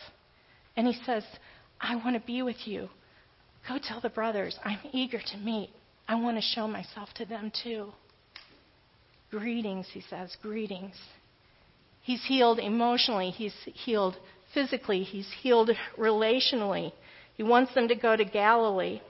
And 0.76 0.86
he 0.86 0.96
says, 1.04 1.24
I 1.80 1.96
want 1.96 2.14
to 2.14 2.26
be 2.26 2.42
with 2.42 2.66
you. 2.66 2.88
Go 3.68 3.78
tell 3.82 4.00
the 4.00 4.10
brothers, 4.10 4.56
I'm 4.64 4.78
eager 4.92 5.18
to 5.18 5.36
meet 5.38 5.70
I 6.08 6.14
want 6.14 6.36
to 6.36 6.42
show 6.42 6.68
myself 6.68 7.08
to 7.16 7.24
them 7.24 7.52
too. 7.62 7.92
Greetings, 9.30 9.88
he 9.92 10.02
says, 10.08 10.36
greetings. 10.40 10.94
He's 12.00 12.24
healed 12.24 12.60
emotionally, 12.60 13.30
he's 13.30 13.54
healed 13.64 14.16
physically, 14.54 15.02
he's 15.02 15.28
healed 15.42 15.70
relationally. 15.98 16.92
He 17.36 17.42
wants 17.42 17.74
them 17.74 17.88
to 17.88 17.96
go 17.96 18.16
to 18.16 18.24
Galilee 18.24 19.00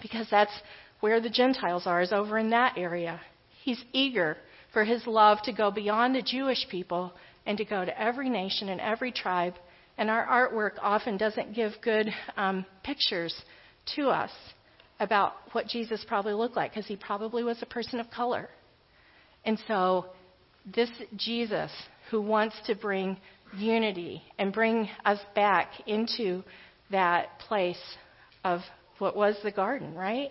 because 0.00 0.26
that's 0.30 0.52
where 1.00 1.20
the 1.20 1.30
Gentiles 1.30 1.86
are, 1.86 2.00
is 2.00 2.12
over 2.12 2.38
in 2.38 2.50
that 2.50 2.78
area. 2.78 3.20
He's 3.62 3.82
eager 3.92 4.36
for 4.72 4.84
his 4.84 5.06
love 5.06 5.38
to 5.44 5.52
go 5.52 5.70
beyond 5.70 6.14
the 6.14 6.22
Jewish 6.22 6.66
people 6.70 7.12
and 7.46 7.58
to 7.58 7.64
go 7.64 7.84
to 7.84 8.00
every 8.00 8.28
nation 8.28 8.68
and 8.68 8.80
every 8.80 9.12
tribe. 9.12 9.54
And 9.98 10.08
our 10.10 10.26
artwork 10.26 10.72
often 10.80 11.16
doesn't 11.16 11.54
give 11.54 11.72
good 11.82 12.08
um, 12.36 12.64
pictures 12.82 13.34
to 13.96 14.08
us 14.08 14.30
about 14.98 15.34
what 15.52 15.66
Jesus 15.66 16.04
probably 16.06 16.32
looked 16.32 16.56
like 16.56 16.72
because 16.72 16.86
he 16.86 16.96
probably 16.96 17.42
was 17.42 17.58
a 17.60 17.66
person 17.66 18.00
of 18.00 18.10
color. 18.10 18.48
And 19.44 19.58
so, 19.66 20.06
this 20.74 20.90
Jesus 21.16 21.70
who 22.10 22.20
wants 22.20 22.54
to 22.66 22.74
bring 22.74 23.16
unity 23.56 24.22
and 24.38 24.52
bring 24.52 24.88
us 25.04 25.18
back 25.34 25.72
into 25.86 26.42
that 26.90 27.38
place 27.40 27.80
of 28.44 28.60
what 28.98 29.16
was 29.16 29.36
the 29.42 29.50
garden, 29.50 29.94
right? 29.94 30.30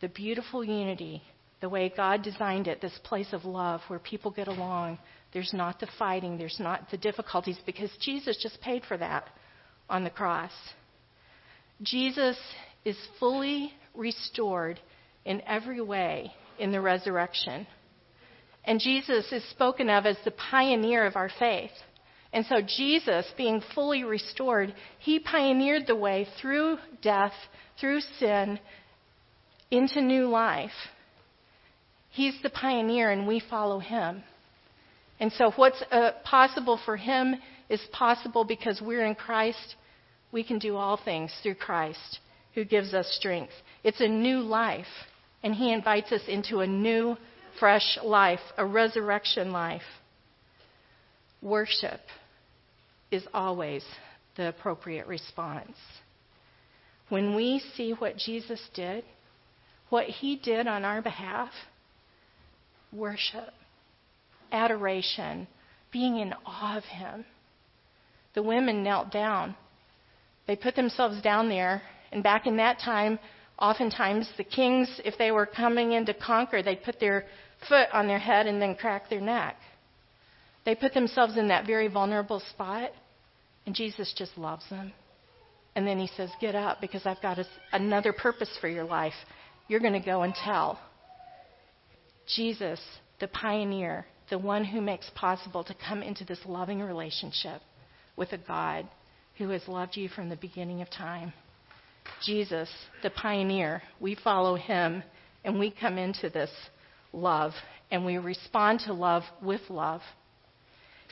The 0.00 0.08
beautiful 0.08 0.64
unity, 0.64 1.22
the 1.60 1.68
way 1.68 1.92
God 1.94 2.22
designed 2.22 2.68
it, 2.68 2.80
this 2.80 2.98
place 3.04 3.32
of 3.32 3.44
love 3.44 3.80
where 3.88 3.98
people 3.98 4.30
get 4.30 4.48
along. 4.48 4.98
There's 5.32 5.52
not 5.52 5.80
the 5.80 5.88
fighting, 5.98 6.38
there's 6.38 6.60
not 6.60 6.90
the 6.90 6.96
difficulties, 6.96 7.58
because 7.66 7.90
Jesus 8.00 8.38
just 8.40 8.60
paid 8.60 8.82
for 8.86 8.96
that 8.96 9.28
on 9.90 10.04
the 10.04 10.10
cross. 10.10 10.52
Jesus 11.82 12.38
is 12.84 12.96
fully 13.18 13.72
restored 13.94 14.80
in 15.24 15.42
every 15.46 15.80
way 15.80 16.32
in 16.58 16.72
the 16.72 16.80
resurrection. 16.80 17.66
And 18.64 18.80
Jesus 18.80 19.30
is 19.32 19.48
spoken 19.50 19.88
of 19.90 20.06
as 20.06 20.16
the 20.24 20.30
pioneer 20.30 21.06
of 21.06 21.16
our 21.16 21.30
faith. 21.38 21.70
And 22.32 22.44
so, 22.46 22.56
Jesus, 22.60 23.26
being 23.36 23.62
fully 23.74 24.04
restored, 24.04 24.74
he 24.98 25.18
pioneered 25.18 25.86
the 25.86 25.96
way 25.96 26.28
through 26.40 26.76
death, 27.00 27.32
through 27.80 28.00
sin, 28.18 28.58
into 29.70 30.02
new 30.02 30.28
life. 30.28 30.70
He's 32.10 32.40
the 32.42 32.50
pioneer, 32.50 33.10
and 33.10 33.26
we 33.26 33.42
follow 33.50 33.78
him. 33.78 34.22
And 35.20 35.32
so, 35.32 35.52
what's 35.56 35.82
uh, 35.90 36.12
possible 36.24 36.80
for 36.84 36.96
him 36.96 37.34
is 37.68 37.80
possible 37.92 38.44
because 38.44 38.80
we're 38.80 39.04
in 39.04 39.14
Christ. 39.14 39.76
We 40.30 40.44
can 40.44 40.58
do 40.58 40.76
all 40.76 41.00
things 41.02 41.32
through 41.42 41.56
Christ 41.56 42.20
who 42.54 42.64
gives 42.64 42.94
us 42.94 43.06
strength. 43.18 43.52
It's 43.84 44.00
a 44.00 44.08
new 44.08 44.40
life, 44.40 44.86
and 45.42 45.54
he 45.54 45.72
invites 45.72 46.12
us 46.12 46.22
into 46.28 46.60
a 46.60 46.66
new, 46.66 47.16
fresh 47.58 47.98
life, 48.02 48.40
a 48.56 48.64
resurrection 48.64 49.52
life. 49.52 49.82
Worship 51.40 52.00
is 53.10 53.26
always 53.32 53.84
the 54.36 54.48
appropriate 54.48 55.06
response. 55.06 55.76
When 57.08 57.34
we 57.34 57.62
see 57.76 57.92
what 57.92 58.16
Jesus 58.16 58.60
did, 58.74 59.04
what 59.88 60.06
he 60.06 60.36
did 60.36 60.66
on 60.66 60.84
our 60.84 61.00
behalf, 61.00 61.50
worship, 62.92 63.52
adoration, 64.52 65.46
being 65.92 66.18
in 66.18 66.34
awe 66.46 66.76
of 66.76 66.84
him. 66.84 67.24
The 68.34 68.42
women 68.42 68.82
knelt 68.82 69.10
down. 69.10 69.56
They 70.46 70.56
put 70.56 70.76
themselves 70.76 71.20
down 71.22 71.48
there, 71.48 71.82
and 72.12 72.22
back 72.22 72.46
in 72.46 72.56
that 72.56 72.78
time, 72.78 73.18
oftentimes 73.58 74.28
the 74.36 74.44
kings, 74.44 75.00
if 75.04 75.18
they 75.18 75.30
were 75.30 75.46
coming 75.46 75.92
in 75.92 76.06
to 76.06 76.14
conquer, 76.14 76.62
they'd 76.62 76.82
put 76.82 77.00
their 77.00 77.24
foot 77.68 77.88
on 77.92 78.06
their 78.06 78.18
head 78.18 78.46
and 78.46 78.60
then 78.60 78.74
crack 78.74 79.10
their 79.10 79.20
neck. 79.20 79.56
They 80.64 80.74
put 80.74 80.94
themselves 80.94 81.36
in 81.36 81.48
that 81.48 81.66
very 81.66 81.88
vulnerable 81.88 82.40
spot, 82.50 82.90
and 83.66 83.74
Jesus 83.74 84.14
just 84.16 84.36
loves 84.36 84.68
them. 84.70 84.92
And 85.74 85.86
then 85.86 85.98
he 85.98 86.08
says, 86.16 86.30
Get 86.40 86.54
up 86.54 86.80
because 86.80 87.02
I've 87.04 87.22
got 87.22 87.38
a, 87.38 87.46
another 87.72 88.12
purpose 88.12 88.50
for 88.60 88.68
your 88.68 88.84
life. 88.84 89.14
You're 89.68 89.80
going 89.80 89.92
to 89.92 90.00
go 90.00 90.22
and 90.22 90.34
tell. 90.34 90.78
Jesus, 92.34 92.80
the 93.20 93.28
pioneer, 93.28 94.06
the 94.30 94.38
one 94.38 94.64
who 94.64 94.80
makes 94.80 95.10
possible 95.14 95.64
to 95.64 95.74
come 95.74 96.02
into 96.02 96.24
this 96.24 96.40
loving 96.46 96.80
relationship 96.80 97.60
with 98.16 98.32
a 98.32 98.38
God 98.38 98.86
who 99.38 99.48
has 99.50 99.66
loved 99.68 99.96
you 99.96 100.08
from 100.08 100.28
the 100.28 100.36
beginning 100.36 100.82
of 100.82 100.90
time. 100.90 101.32
Jesus, 102.24 102.68
the 103.02 103.10
pioneer, 103.10 103.82
we 104.00 104.14
follow 104.14 104.56
him 104.56 105.02
and 105.44 105.58
we 105.58 105.70
come 105.70 105.98
into 105.98 106.28
this 106.28 106.50
love 107.12 107.52
and 107.90 108.04
we 108.04 108.18
respond 108.18 108.80
to 108.80 108.92
love 108.92 109.22
with 109.42 109.62
love. 109.70 110.02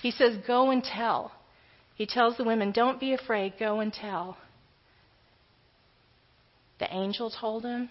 He 0.03 0.11
says, 0.11 0.37
Go 0.47 0.71
and 0.71 0.83
tell. 0.83 1.33
He 1.95 2.07
tells 2.07 2.37
the 2.37 2.45
women, 2.45 2.73
Don't 2.73 3.01
be 3.01 3.15
afraid, 3.15 3.55
go 3.59 3.81
and 3.81 3.93
tell. 3.93 4.37
The 6.79 6.93
angel 6.95 7.31
told 7.31 7.65
him, 7.65 7.89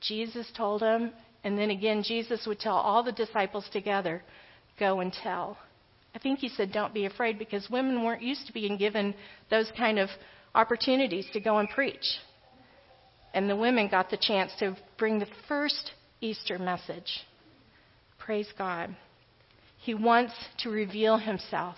Jesus 0.00 0.46
told 0.56 0.82
him, 0.82 1.12
and 1.46 1.56
then 1.56 1.70
again, 1.70 2.02
Jesus 2.02 2.44
would 2.48 2.58
tell 2.58 2.74
all 2.74 3.04
the 3.04 3.12
disciples 3.12 3.68
together, 3.72 4.20
Go 4.80 4.98
and 4.98 5.12
tell. 5.12 5.56
I 6.12 6.18
think 6.18 6.40
he 6.40 6.48
said, 6.48 6.72
Don't 6.72 6.92
be 6.92 7.06
afraid, 7.06 7.38
because 7.38 7.70
women 7.70 8.02
weren't 8.02 8.20
used 8.20 8.48
to 8.48 8.52
being 8.52 8.76
given 8.76 9.14
those 9.48 9.70
kind 9.78 10.00
of 10.00 10.08
opportunities 10.56 11.24
to 11.34 11.40
go 11.40 11.58
and 11.58 11.68
preach. 11.70 12.18
And 13.32 13.48
the 13.48 13.54
women 13.54 13.86
got 13.86 14.10
the 14.10 14.16
chance 14.20 14.50
to 14.58 14.76
bring 14.98 15.20
the 15.20 15.28
first 15.46 15.92
Easter 16.20 16.58
message. 16.58 17.24
Praise 18.18 18.48
God. 18.58 18.96
He 19.78 19.94
wants 19.94 20.34
to 20.64 20.70
reveal 20.70 21.16
himself. 21.16 21.76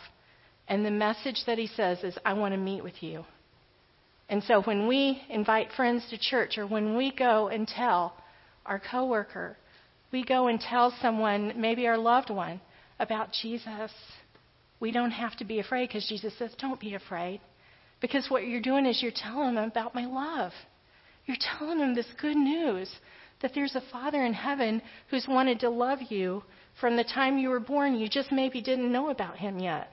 And 0.66 0.82
the 0.82 0.90
message 0.90 1.42
that 1.46 1.58
he 1.58 1.66
says 1.66 2.02
is, 2.04 2.16
I 2.24 2.32
want 2.32 2.54
to 2.54 2.58
meet 2.58 2.82
with 2.82 3.02
you. 3.02 3.26
And 4.30 4.42
so 4.44 4.62
when 4.62 4.88
we 4.88 5.20
invite 5.28 5.72
friends 5.76 6.08
to 6.08 6.16
church 6.16 6.56
or 6.56 6.66
when 6.66 6.96
we 6.96 7.12
go 7.14 7.48
and 7.48 7.68
tell 7.68 8.14
our 8.68 8.80
coworker, 8.80 9.56
we 10.12 10.24
go 10.24 10.46
and 10.46 10.60
tell 10.60 10.94
someone, 11.02 11.54
maybe 11.56 11.86
our 11.86 11.98
loved 11.98 12.30
one, 12.30 12.60
about 13.00 13.32
Jesus, 13.42 13.92
we 14.80 14.90
don't 14.90 15.10
have 15.10 15.36
to 15.38 15.44
be 15.44 15.58
afraid 15.58 15.88
because 15.88 16.06
Jesus 16.06 16.32
says, 16.38 16.54
don't 16.58 16.80
be 16.80 16.94
afraid. 16.94 17.40
Because 18.00 18.26
what 18.28 18.46
you're 18.46 18.60
doing 18.60 18.86
is 18.86 19.02
you're 19.02 19.12
telling 19.14 19.54
them 19.56 19.68
about 19.68 19.94
my 19.94 20.06
love. 20.06 20.52
You're 21.26 21.36
telling 21.58 21.78
them 21.78 21.94
this 21.94 22.06
good 22.20 22.36
news 22.36 22.90
that 23.42 23.52
there's 23.54 23.74
a 23.74 23.82
Father 23.92 24.24
in 24.24 24.32
heaven 24.32 24.82
who's 25.10 25.26
wanted 25.28 25.60
to 25.60 25.70
love 25.70 25.98
you 26.08 26.42
from 26.80 26.96
the 26.96 27.04
time 27.04 27.38
you 27.38 27.50
were 27.50 27.60
born. 27.60 27.96
You 27.96 28.08
just 28.08 28.32
maybe 28.32 28.60
didn't 28.60 28.92
know 28.92 29.10
about 29.10 29.36
him 29.36 29.58
yet. 29.58 29.92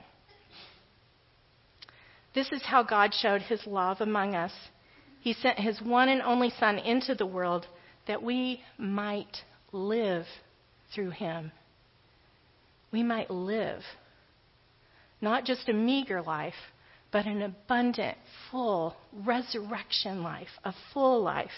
This 2.34 2.52
is 2.52 2.62
how 2.64 2.82
God 2.82 3.12
showed 3.14 3.42
his 3.42 3.66
love 3.66 4.00
among 4.00 4.34
us. 4.34 4.52
He 5.20 5.32
sent 5.32 5.58
his 5.58 5.80
one 5.80 6.08
and 6.08 6.22
only 6.22 6.52
Son 6.60 6.78
into 6.78 7.14
the 7.14 7.26
world 7.26 7.66
that 8.06 8.22
we 8.22 8.60
might 8.78 9.36
live 9.72 10.26
through 10.94 11.10
him. 11.10 11.52
We 12.92 13.02
might 13.02 13.30
live. 13.30 13.82
Not 15.20 15.44
just 15.44 15.68
a 15.68 15.72
meager 15.72 16.22
life, 16.22 16.54
but 17.12 17.26
an 17.26 17.42
abundant, 17.42 18.16
full 18.50 18.94
resurrection 19.24 20.22
life, 20.22 20.48
a 20.64 20.74
full 20.92 21.22
life 21.22 21.50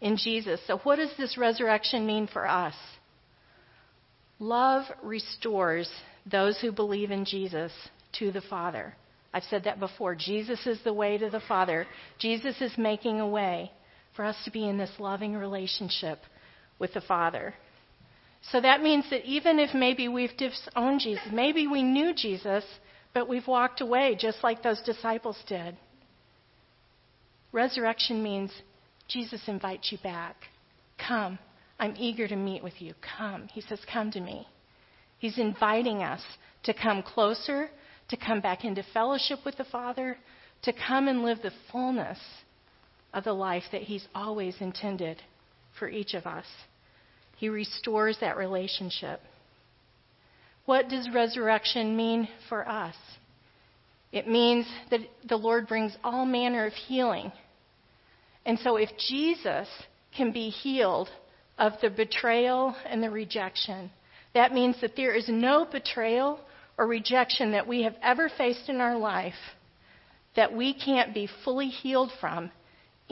in 0.00 0.16
Jesus. 0.16 0.60
So, 0.66 0.78
what 0.78 0.96
does 0.96 1.12
this 1.16 1.36
resurrection 1.36 2.06
mean 2.06 2.26
for 2.26 2.46
us? 2.46 2.74
Love 4.38 4.84
restores 5.02 5.90
those 6.30 6.60
who 6.60 6.72
believe 6.72 7.10
in 7.10 7.24
Jesus 7.24 7.72
to 8.18 8.32
the 8.32 8.40
Father. 8.42 8.94
I've 9.32 9.44
said 9.44 9.64
that 9.64 9.80
before. 9.80 10.14
Jesus 10.14 10.66
is 10.66 10.78
the 10.84 10.92
way 10.92 11.16
to 11.16 11.30
the 11.30 11.40
Father. 11.40 11.86
Jesus 12.18 12.60
is 12.60 12.76
making 12.76 13.20
a 13.20 13.28
way 13.28 13.70
for 14.14 14.24
us 14.24 14.36
to 14.44 14.50
be 14.50 14.68
in 14.68 14.78
this 14.78 14.92
loving 14.98 15.34
relationship 15.34 16.18
with 16.78 16.92
the 16.94 17.00
Father. 17.00 17.54
So 18.50 18.60
that 18.60 18.82
means 18.82 19.08
that 19.10 19.24
even 19.24 19.58
if 19.58 19.74
maybe 19.74 20.08
we've 20.08 20.36
disowned 20.36 21.00
Jesus, 21.00 21.22
maybe 21.32 21.66
we 21.66 21.82
knew 21.82 22.12
Jesus, 22.14 22.64
but 23.14 23.28
we've 23.28 23.46
walked 23.46 23.80
away 23.80 24.16
just 24.18 24.38
like 24.42 24.62
those 24.62 24.82
disciples 24.82 25.38
did. 25.46 25.76
Resurrection 27.52 28.22
means 28.22 28.50
Jesus 29.08 29.42
invites 29.46 29.92
you 29.92 29.98
back. 30.02 30.36
Come. 31.06 31.38
I'm 31.78 31.94
eager 31.98 32.26
to 32.28 32.36
meet 32.36 32.62
with 32.62 32.80
you. 32.80 32.94
Come. 33.18 33.48
He 33.52 33.60
says, 33.60 33.80
Come 33.92 34.10
to 34.12 34.20
me. 34.20 34.46
He's 35.18 35.38
inviting 35.38 36.02
us 36.02 36.22
to 36.64 36.74
come 36.74 37.02
closer 37.02 37.68
to 38.08 38.16
come 38.16 38.40
back 38.40 38.64
into 38.64 38.84
fellowship 38.92 39.38
with 39.44 39.56
the 39.56 39.64
Father, 39.64 40.16
to 40.62 40.72
come 40.86 41.08
and 41.08 41.22
live 41.22 41.38
the 41.42 41.52
fullness 41.70 42.18
of 43.12 43.24
the 43.24 43.32
life 43.32 43.64
that 43.72 43.82
He's 43.82 44.06
always 44.14 44.56
intended 44.60 45.22
for 45.78 45.88
each 45.88 46.14
of 46.14 46.26
us. 46.26 46.46
He 47.36 47.48
restores 47.48 48.18
that 48.20 48.36
relationship. 48.36 49.20
What 50.64 50.88
does 50.88 51.10
resurrection 51.12 51.96
mean 51.96 52.28
for 52.48 52.68
us? 52.68 52.94
It 54.12 54.28
means 54.28 54.66
that 54.90 55.00
the 55.28 55.36
Lord 55.36 55.66
brings 55.66 55.96
all 56.04 56.24
manner 56.24 56.66
of 56.66 56.72
healing. 56.74 57.32
And 58.44 58.58
so, 58.58 58.76
if 58.76 58.90
Jesus 59.08 59.68
can 60.16 60.32
be 60.32 60.50
healed 60.50 61.08
of 61.58 61.72
the 61.80 61.90
betrayal 61.90 62.74
and 62.86 63.02
the 63.02 63.10
rejection. 63.10 63.90
That 64.34 64.52
means 64.52 64.80
that 64.80 64.96
there 64.96 65.14
is 65.14 65.28
no 65.28 65.64
betrayal 65.64 66.40
or 66.78 66.86
rejection 66.86 67.52
that 67.52 67.66
we 67.68 67.82
have 67.82 67.94
ever 68.02 68.28
faced 68.28 68.68
in 68.68 68.80
our 68.80 68.96
life 68.96 69.34
that 70.34 70.54
we 70.54 70.72
can't 70.72 71.12
be 71.12 71.28
fully 71.44 71.68
healed 71.68 72.10
from 72.20 72.50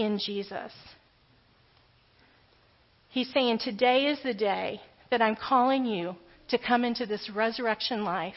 in 0.01 0.19
Jesus. 0.19 0.73
He's 3.11 3.33
saying, 3.33 3.59
Today 3.59 4.07
is 4.07 4.23
the 4.23 4.35
day 4.35 4.81
that 5.11 5.21
I'm 5.21 5.37
calling 5.37 5.85
you 5.85 6.15
to 6.49 6.59
come 6.59 6.85
into 6.85 7.07
this 7.07 7.31
resurrection 7.35 8.05
life, 8.05 8.35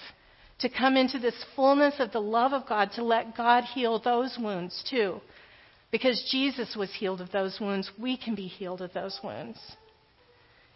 to 0.60 0.70
come 0.70 0.98
into 0.98 1.20
this 1.20 1.46
fullness 1.56 1.96
of 2.00 2.12
the 2.12 2.22
love 2.22 2.54
of 2.54 2.68
God, 2.68 2.92
to 2.96 3.04
let 3.04 3.38
God 3.38 3.64
heal 3.64 4.00
those 4.00 4.38
wounds 4.40 4.84
too. 4.90 5.22
Because 5.92 6.28
Jesus 6.32 6.76
was 6.76 6.92
healed 6.94 7.22
of 7.22 7.32
those 7.32 7.60
wounds, 7.62 7.92
we 8.02 8.18
can 8.18 8.34
be 8.34 8.48
healed 8.48 8.82
of 8.82 8.94
those 8.94 9.20
wounds. 9.24 9.60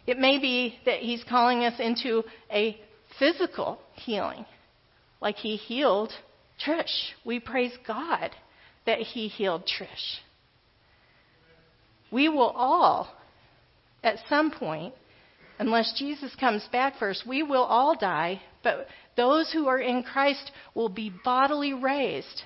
It 0.06 0.18
may 0.18 0.38
be 0.38 0.78
that 0.86 1.00
He's 1.00 1.24
calling 1.28 1.64
us 1.64 1.78
into 1.80 2.22
a 2.52 2.80
physical 3.18 3.80
healing, 3.94 4.46
like 5.20 5.36
He 5.36 5.56
healed 5.56 6.12
Trish. 6.64 7.10
We 7.24 7.40
praise 7.40 7.72
God 7.86 8.30
that 8.86 8.98
He 8.98 9.26
healed 9.26 9.64
Trish. 9.66 10.20
We 12.10 12.28
will 12.28 12.50
all, 12.50 13.14
at 14.02 14.16
some 14.28 14.50
point, 14.50 14.94
unless 15.58 15.94
Jesus 15.98 16.34
comes 16.36 16.66
back 16.72 16.98
first, 16.98 17.26
we 17.26 17.42
will 17.42 17.64
all 17.64 17.96
die, 17.96 18.40
but 18.62 18.86
those 19.16 19.52
who 19.52 19.66
are 19.66 19.80
in 19.80 20.02
Christ 20.02 20.50
will 20.74 20.88
be 20.88 21.12
bodily 21.24 21.74
raised. 21.74 22.42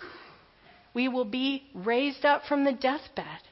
We 0.94 1.08
will 1.08 1.24
be 1.24 1.64
raised 1.74 2.24
up 2.24 2.42
from 2.48 2.64
the 2.64 2.72
deathbed, 2.72 3.42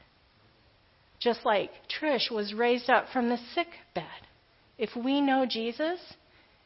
just 1.19 1.45
like 1.45 1.71
Trish 1.89 2.31
was 2.31 2.55
raised 2.55 2.91
up 2.91 3.07
from 3.13 3.29
the 3.29 3.39
sick 3.55 3.69
bed. 3.95 4.05
If 4.79 4.97
we 4.97 5.21
know 5.21 5.47
Jesus, 5.47 6.01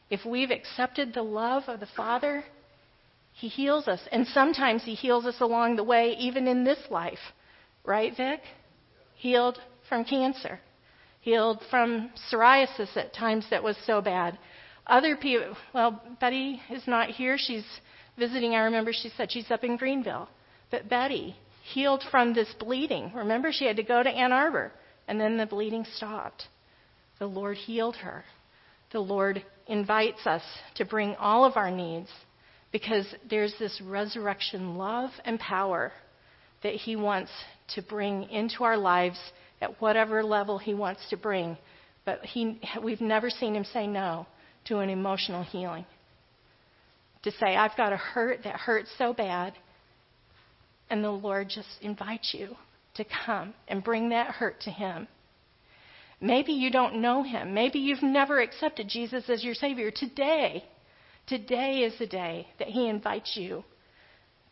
if 0.09 0.25
we've 0.25 0.51
accepted 0.51 1.13
the 1.13 1.23
love 1.23 1.63
of 1.67 1.79
the 1.79 1.87
Father, 1.97 2.43
He 3.33 3.47
heals 3.47 3.87
us. 3.87 4.01
And 4.11 4.25
sometimes 4.27 4.83
He 4.83 4.95
heals 4.95 5.25
us 5.25 5.41
along 5.41 5.75
the 5.75 5.83
way, 5.83 6.15
even 6.19 6.47
in 6.47 6.63
this 6.63 6.79
life. 6.89 7.19
Right, 7.83 8.15
Vic? 8.15 8.39
Healed 9.15 9.59
from 9.87 10.05
cancer 10.05 10.59
healed 11.25 11.59
from 11.71 12.11
psoriasis 12.31 12.95
at 12.95 13.11
times 13.11 13.47
that 13.49 13.63
was 13.63 13.75
so 13.87 13.99
bad. 13.99 14.37
Other 14.85 15.17
people, 15.17 15.57
well, 15.73 15.99
Betty 16.21 16.61
is 16.69 16.83
not 16.85 17.09
here. 17.09 17.35
She's 17.35 17.65
visiting. 18.15 18.53
I 18.53 18.65
remember 18.65 18.93
she 18.93 19.09
said 19.17 19.31
she's 19.31 19.49
up 19.49 19.63
in 19.63 19.75
Greenville. 19.75 20.29
But 20.69 20.87
Betty 20.87 21.35
healed 21.73 22.03
from 22.11 22.35
this 22.35 22.53
bleeding. 22.59 23.11
Remember, 23.15 23.51
she 23.51 23.65
had 23.65 23.77
to 23.77 23.83
go 23.83 24.03
to 24.03 24.09
Ann 24.09 24.31
Arbor, 24.31 24.71
and 25.07 25.19
then 25.19 25.37
the 25.37 25.47
bleeding 25.47 25.83
stopped. 25.95 26.43
The 27.17 27.25
Lord 27.25 27.57
healed 27.57 27.95
her. 27.95 28.23
The 28.91 28.99
Lord 28.99 29.43
invites 29.65 30.27
us 30.27 30.43
to 30.75 30.85
bring 30.85 31.15
all 31.15 31.43
of 31.43 31.57
our 31.57 31.71
needs 31.71 32.09
because 32.71 33.07
there's 33.27 33.55
this 33.57 33.81
resurrection 33.83 34.77
love 34.77 35.09
and 35.23 35.39
power 35.39 35.91
that 36.63 36.73
He 36.73 36.95
wants 36.95 37.31
to 37.75 37.81
bring 37.81 38.29
into 38.29 38.63
our 38.63 38.77
lives 38.77 39.19
at 39.61 39.81
whatever 39.81 40.23
level 40.23 40.57
he 40.57 40.73
wants 40.73 41.01
to 41.09 41.17
bring. 41.17 41.57
But 42.05 42.23
he, 42.23 42.59
we've 42.83 43.01
never 43.01 43.29
seen 43.29 43.55
him 43.55 43.65
say 43.65 43.87
no 43.87 44.27
to 44.65 44.79
an 44.79 44.89
emotional 44.89 45.43
healing. 45.43 45.85
To 47.23 47.31
say, 47.31 47.55
I've 47.55 47.75
got 47.75 47.93
a 47.93 47.97
hurt 47.97 48.43
that 48.43 48.55
hurts 48.55 48.89
so 48.97 49.13
bad, 49.13 49.53
and 50.89 51.03
the 51.03 51.09
Lord 51.09 51.49
just 51.49 51.67
invites 51.81 52.35
you 52.37 52.55
to 52.95 53.05
come 53.25 53.53
and 53.67 53.83
bring 53.83 54.09
that 54.09 54.27
hurt 54.27 54.61
to 54.61 54.71
him. 54.71 55.07
Maybe 56.21 56.53
you 56.53 56.69
don't 56.69 57.01
know 57.01 57.23
him. 57.23 57.53
Maybe 57.53 57.79
you've 57.79 58.03
never 58.03 58.39
accepted 58.39 58.87
Jesus 58.87 59.29
as 59.29 59.43
your 59.43 59.55
Savior. 59.55 59.91
Today, 59.91 60.63
today 61.27 61.79
is 61.79 61.97
the 61.97 62.05
day 62.05 62.47
that 62.59 62.69
he 62.69 62.87
invites 62.87 63.35
you 63.35 63.63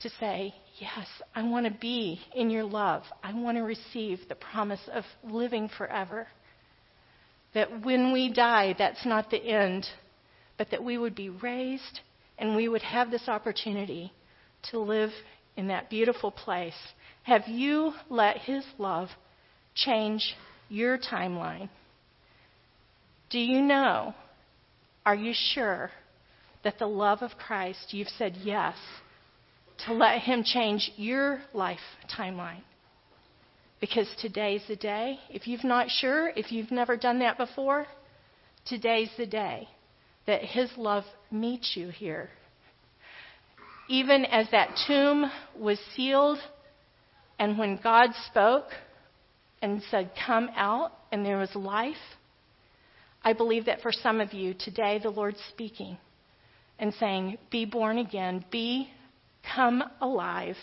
to 0.01 0.09
say, 0.19 0.53
Yes, 0.79 1.07
I 1.35 1.43
want 1.43 1.67
to 1.67 1.71
be 1.71 2.19
in 2.35 2.49
your 2.49 2.63
love. 2.63 3.03
I 3.23 3.33
want 3.33 3.57
to 3.57 3.63
receive 3.63 4.19
the 4.27 4.35
promise 4.35 4.81
of 4.91 5.03
living 5.23 5.69
forever. 5.77 6.27
That 7.53 7.85
when 7.85 8.11
we 8.11 8.33
die, 8.33 8.73
that's 8.77 9.05
not 9.05 9.29
the 9.29 9.37
end, 9.37 9.85
but 10.57 10.71
that 10.71 10.83
we 10.83 10.97
would 10.97 11.13
be 11.15 11.29
raised 11.29 11.99
and 12.39 12.55
we 12.55 12.67
would 12.67 12.81
have 12.81 13.11
this 13.11 13.27
opportunity 13.27 14.11
to 14.71 14.79
live 14.79 15.11
in 15.55 15.67
that 15.67 15.91
beautiful 15.91 16.31
place. 16.31 16.73
Have 17.23 17.47
you 17.47 17.93
let 18.09 18.37
His 18.37 18.65
love 18.79 19.09
change 19.75 20.35
your 20.69 20.97
timeline? 20.97 21.69
Do 23.29 23.37
you 23.37 23.61
know? 23.61 24.15
Are 25.05 25.15
you 25.15 25.33
sure 25.35 25.91
that 26.63 26.79
the 26.79 26.87
love 26.87 27.21
of 27.21 27.37
Christ, 27.37 27.93
you've 27.93 28.09
said 28.09 28.37
yes? 28.43 28.75
To 29.85 29.93
let 29.93 30.21
Him 30.21 30.43
change 30.43 30.91
your 30.95 31.41
life 31.53 31.79
timeline. 32.17 32.61
Because 33.81 34.07
today's 34.21 34.63
the 34.67 34.75
day. 34.75 35.19
If 35.29 35.47
you've 35.47 35.63
not 35.63 35.89
sure, 35.89 36.29
if 36.35 36.51
you've 36.51 36.71
never 36.71 36.95
done 36.95 37.19
that 37.19 37.37
before, 37.37 37.85
today's 38.65 39.09
the 39.17 39.25
day 39.25 39.67
that 40.25 40.41
His 40.41 40.69
love 40.77 41.03
meets 41.31 41.73
you 41.75 41.89
here. 41.89 42.29
Even 43.89 44.23
as 44.25 44.47
that 44.51 44.77
tomb 44.87 45.29
was 45.57 45.79
sealed, 45.95 46.39
and 47.37 47.57
when 47.57 47.79
God 47.83 48.11
spoke 48.27 48.67
and 49.61 49.83
said, 49.91 50.11
Come 50.25 50.49
out, 50.55 50.93
and 51.11 51.25
there 51.25 51.37
was 51.37 51.53
life, 51.55 51.95
I 53.23 53.33
believe 53.33 53.65
that 53.65 53.81
for 53.81 53.91
some 53.91 54.21
of 54.21 54.33
you 54.33 54.53
today, 54.53 54.99
the 55.01 55.09
Lord's 55.09 55.41
speaking 55.49 55.97
and 56.79 56.93
saying, 56.93 57.37
Be 57.51 57.65
born 57.65 57.97
again, 57.97 58.45
be 58.51 58.89
come 59.55 59.83
alive. 60.01 60.55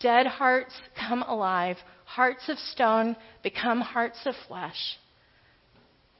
Dead 0.00 0.26
hearts 0.26 0.74
come 1.08 1.22
alive. 1.22 1.76
Hearts 2.04 2.48
of 2.48 2.58
stone 2.58 3.16
become 3.42 3.80
hearts 3.80 4.20
of 4.24 4.34
flesh. 4.46 4.96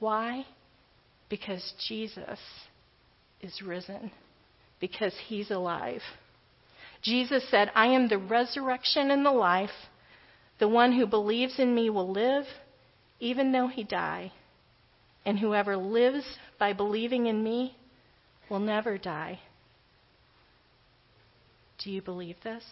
Why? 0.01 0.45
Because 1.29 1.75
Jesus 1.89 2.39
is 3.41 3.63
risen, 3.63 4.11
because 4.81 5.15
he's 5.27 5.51
alive. 5.51 6.03
Jesus 7.03 7.49
said, 7.51 7.71
I 7.75 7.89
am 7.89 8.09
the 8.09 8.19
resurrection 8.19 9.11
and 9.11 9.25
the 9.25 9.31
life. 9.31 9.71
The 10.59 10.69
one 10.69 10.93
who 10.93 11.07
believes 11.07 11.59
in 11.59 11.75
me 11.75 11.91
will 11.91 12.11
live, 12.11 12.45
even 13.21 13.53
though 13.53 13.69
he 13.69 13.85
die. 13.85 14.33
And 15.25 15.39
whoever 15.39 15.77
lives 15.77 16.25
by 16.59 16.73
believing 16.73 17.27
in 17.27 17.45
me 17.45 17.77
will 18.51 18.59
never 18.59 18.99
die. 18.99 19.41
Do 21.83 21.91
you 21.91 22.03
believe 22.03 22.37
this? 22.43 22.65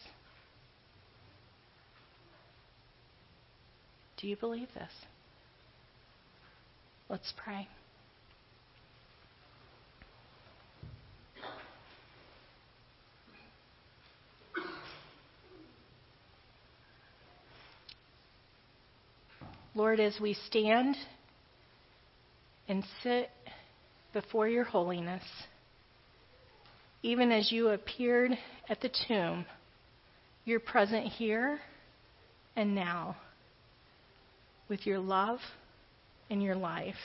Do 4.16 4.27
you 4.27 4.37
believe 4.37 4.69
this? 4.75 4.90
Let's 7.09 7.33
pray. 7.37 7.69
Lord, 19.77 20.01
as 20.01 20.19
we 20.19 20.33
stand 20.33 20.97
and 22.66 22.83
sit 23.03 23.29
before 24.14 24.49
your 24.49 24.64
holiness, 24.64 25.23
even 27.07 27.31
as 27.31 27.53
you 27.53 27.69
appeared 27.69 28.33
at 28.69 28.81
the 28.81 28.90
tomb, 29.07 29.47
you're 30.45 30.59
present 30.59 31.07
here 31.07 31.61
and 32.57 32.75
now 32.75 33.16
with 34.69 34.85
your 34.85 34.99
love 34.99 35.38
and 36.29 36.42
your 36.42 36.57
life. 36.57 36.96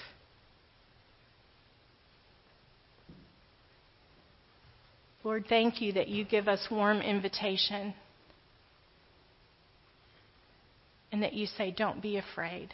Lord, 5.24 5.46
thank 5.48 5.82
you 5.82 5.94
that 5.94 6.08
you 6.08 6.26
give 6.26 6.48
us 6.48 6.68
warm 6.72 7.00
invitation 7.02 7.94
and 11.12 11.22
that 11.22 11.34
you 11.34 11.46
say, 11.46 11.70
don't 11.70 12.02
be 12.02 12.18
afraid. 12.18 12.74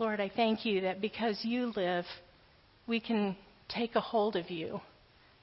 Lord, 0.00 0.18
I 0.18 0.30
thank 0.34 0.64
you 0.64 0.80
that 0.80 1.02
because 1.02 1.44
you 1.44 1.74
live, 1.76 2.06
we 2.86 3.00
can 3.00 3.36
take 3.68 3.96
a 3.96 4.00
hold 4.00 4.34
of 4.34 4.50
you, 4.50 4.80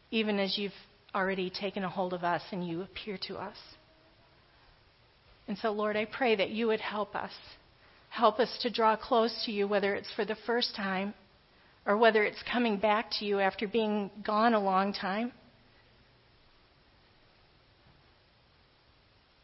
even 0.10 0.39
as 0.39 0.58
you've 0.58 0.72
already 1.14 1.51
taken 1.51 1.84
a 1.84 1.89
hold 1.89 2.12
of 2.12 2.24
us 2.24 2.41
and 2.51 2.68
you 2.68 2.82
appear 2.82 3.20
to 3.28 3.36
us. 3.36 3.55
And 5.47 5.60
so, 5.60 5.72
Lord, 5.72 5.95
I 5.95 6.05
pray 6.05 6.36
that 6.38 6.49
you 6.49 6.66
would 6.66 6.82
help 6.82 7.16
us. 7.16 7.30
Help 8.10 8.39
us 8.39 8.58
to 8.64 8.72
draw 8.72 8.95
close 8.95 9.43
to 9.45 9.51
you, 9.51 9.68
whether 9.68 9.93
it's 9.93 10.12
for 10.16 10.26
the 10.26 10.38
first 10.47 10.76
time 10.76 11.14
or 11.86 11.95
whether 11.95 12.24
it's 12.24 12.41
coming 12.51 12.78
back 12.78 13.12
to 13.20 13.26
you 13.26 13.39
after 13.39 13.68
being 13.68 14.10
gone 14.26 14.55
a 14.55 14.60
long 14.60 14.91
time. 14.91 15.34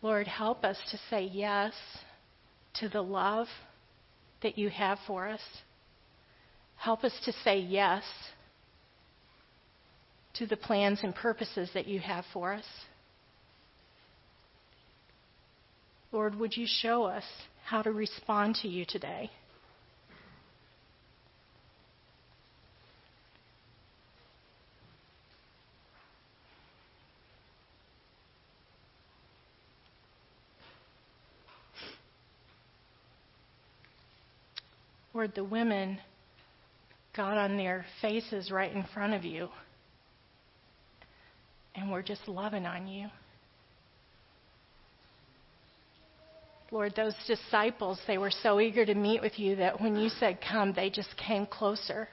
Lord, 0.01 0.26
help 0.26 0.64
us 0.64 0.78
to 0.89 0.97
say 1.11 1.30
yes 1.32 1.74
to 2.80 2.89
the 2.89 3.03
love 3.03 3.47
that 4.44 4.58
you 4.58 4.70
have 4.70 5.00
for 5.08 5.28
us. 5.28 5.41
Help 6.78 7.04
us 7.04 7.14
to 7.26 7.34
say 7.44 7.58
yes 7.60 8.04
to 10.36 10.46
the 10.46 10.58
plans 10.58 11.00
and 11.04 11.16
purposes 11.16 11.70
that 11.74 11.88
you 11.88 12.00
have 12.00 12.26
for 12.34 12.54
us. 12.54 12.66
Lord, 16.12 16.36
would 16.36 16.56
you 16.56 16.68
show 16.68 17.06
us 17.06 17.24
how 17.66 17.82
to 17.82 17.91
respond 17.91 18.56
to 18.62 18.68
you 18.68 18.86
today? 18.88 19.32
Lord, 35.24 35.36
the 35.36 35.43
women 35.45 35.99
got 37.15 37.38
on 37.38 37.55
their 37.55 37.86
faces 38.01 38.51
right 38.51 38.74
in 38.74 38.84
front 38.93 39.13
of 39.13 39.24
you 39.24 39.47
and 41.76 41.89
we're 41.89 42.01
just 42.01 42.28
loving 42.28 42.65
on 42.65 42.88
you. 42.88 43.07
Lord, 46.71 46.91
those 46.97 47.15
disciples, 47.26 48.01
they 48.05 48.17
were 48.17 48.32
so 48.32 48.59
eager 48.59 48.86
to 48.86 48.95
meet 48.95 49.21
with 49.21 49.39
you 49.39 49.55
that 49.55 49.80
when 49.80 49.95
you 49.95 50.09
said 50.09 50.39
come, 50.41 50.74
they 50.74 50.89
just 50.89 51.15
came 51.15 51.45
closer 51.45 52.09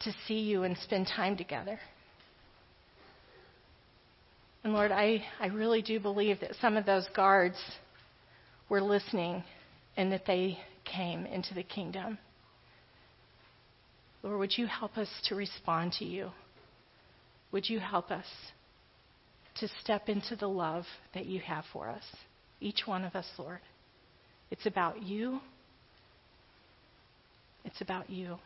to 0.00 0.12
see 0.26 0.40
you 0.40 0.64
and 0.64 0.76
spend 0.76 1.06
time 1.06 1.34
together. 1.34 1.80
And 4.64 4.74
Lord, 4.74 4.92
I, 4.92 5.24
I 5.40 5.46
really 5.46 5.80
do 5.80 5.98
believe 5.98 6.40
that 6.40 6.56
some 6.60 6.76
of 6.76 6.84
those 6.84 7.08
guards 7.16 7.56
were 8.68 8.82
listening 8.82 9.42
and 9.96 10.12
that 10.12 10.26
they 10.26 10.58
came 10.88 11.26
into 11.26 11.54
the 11.54 11.62
kingdom. 11.62 12.18
Lord, 14.22 14.38
would 14.38 14.58
you 14.58 14.66
help 14.66 14.98
us 14.98 15.08
to 15.24 15.34
respond 15.34 15.92
to 15.98 16.04
you? 16.04 16.30
Would 17.52 17.68
you 17.68 17.78
help 17.78 18.10
us 18.10 18.26
to 19.60 19.68
step 19.80 20.08
into 20.08 20.36
the 20.36 20.48
love 20.48 20.84
that 21.14 21.26
you 21.26 21.40
have 21.40 21.64
for 21.72 21.88
us? 21.88 22.04
Each 22.60 22.82
one 22.86 23.04
of 23.04 23.14
us, 23.14 23.26
Lord. 23.38 23.60
It's 24.50 24.66
about 24.66 25.02
you. 25.02 25.40
It's 27.64 27.80
about 27.80 28.10
you. 28.10 28.38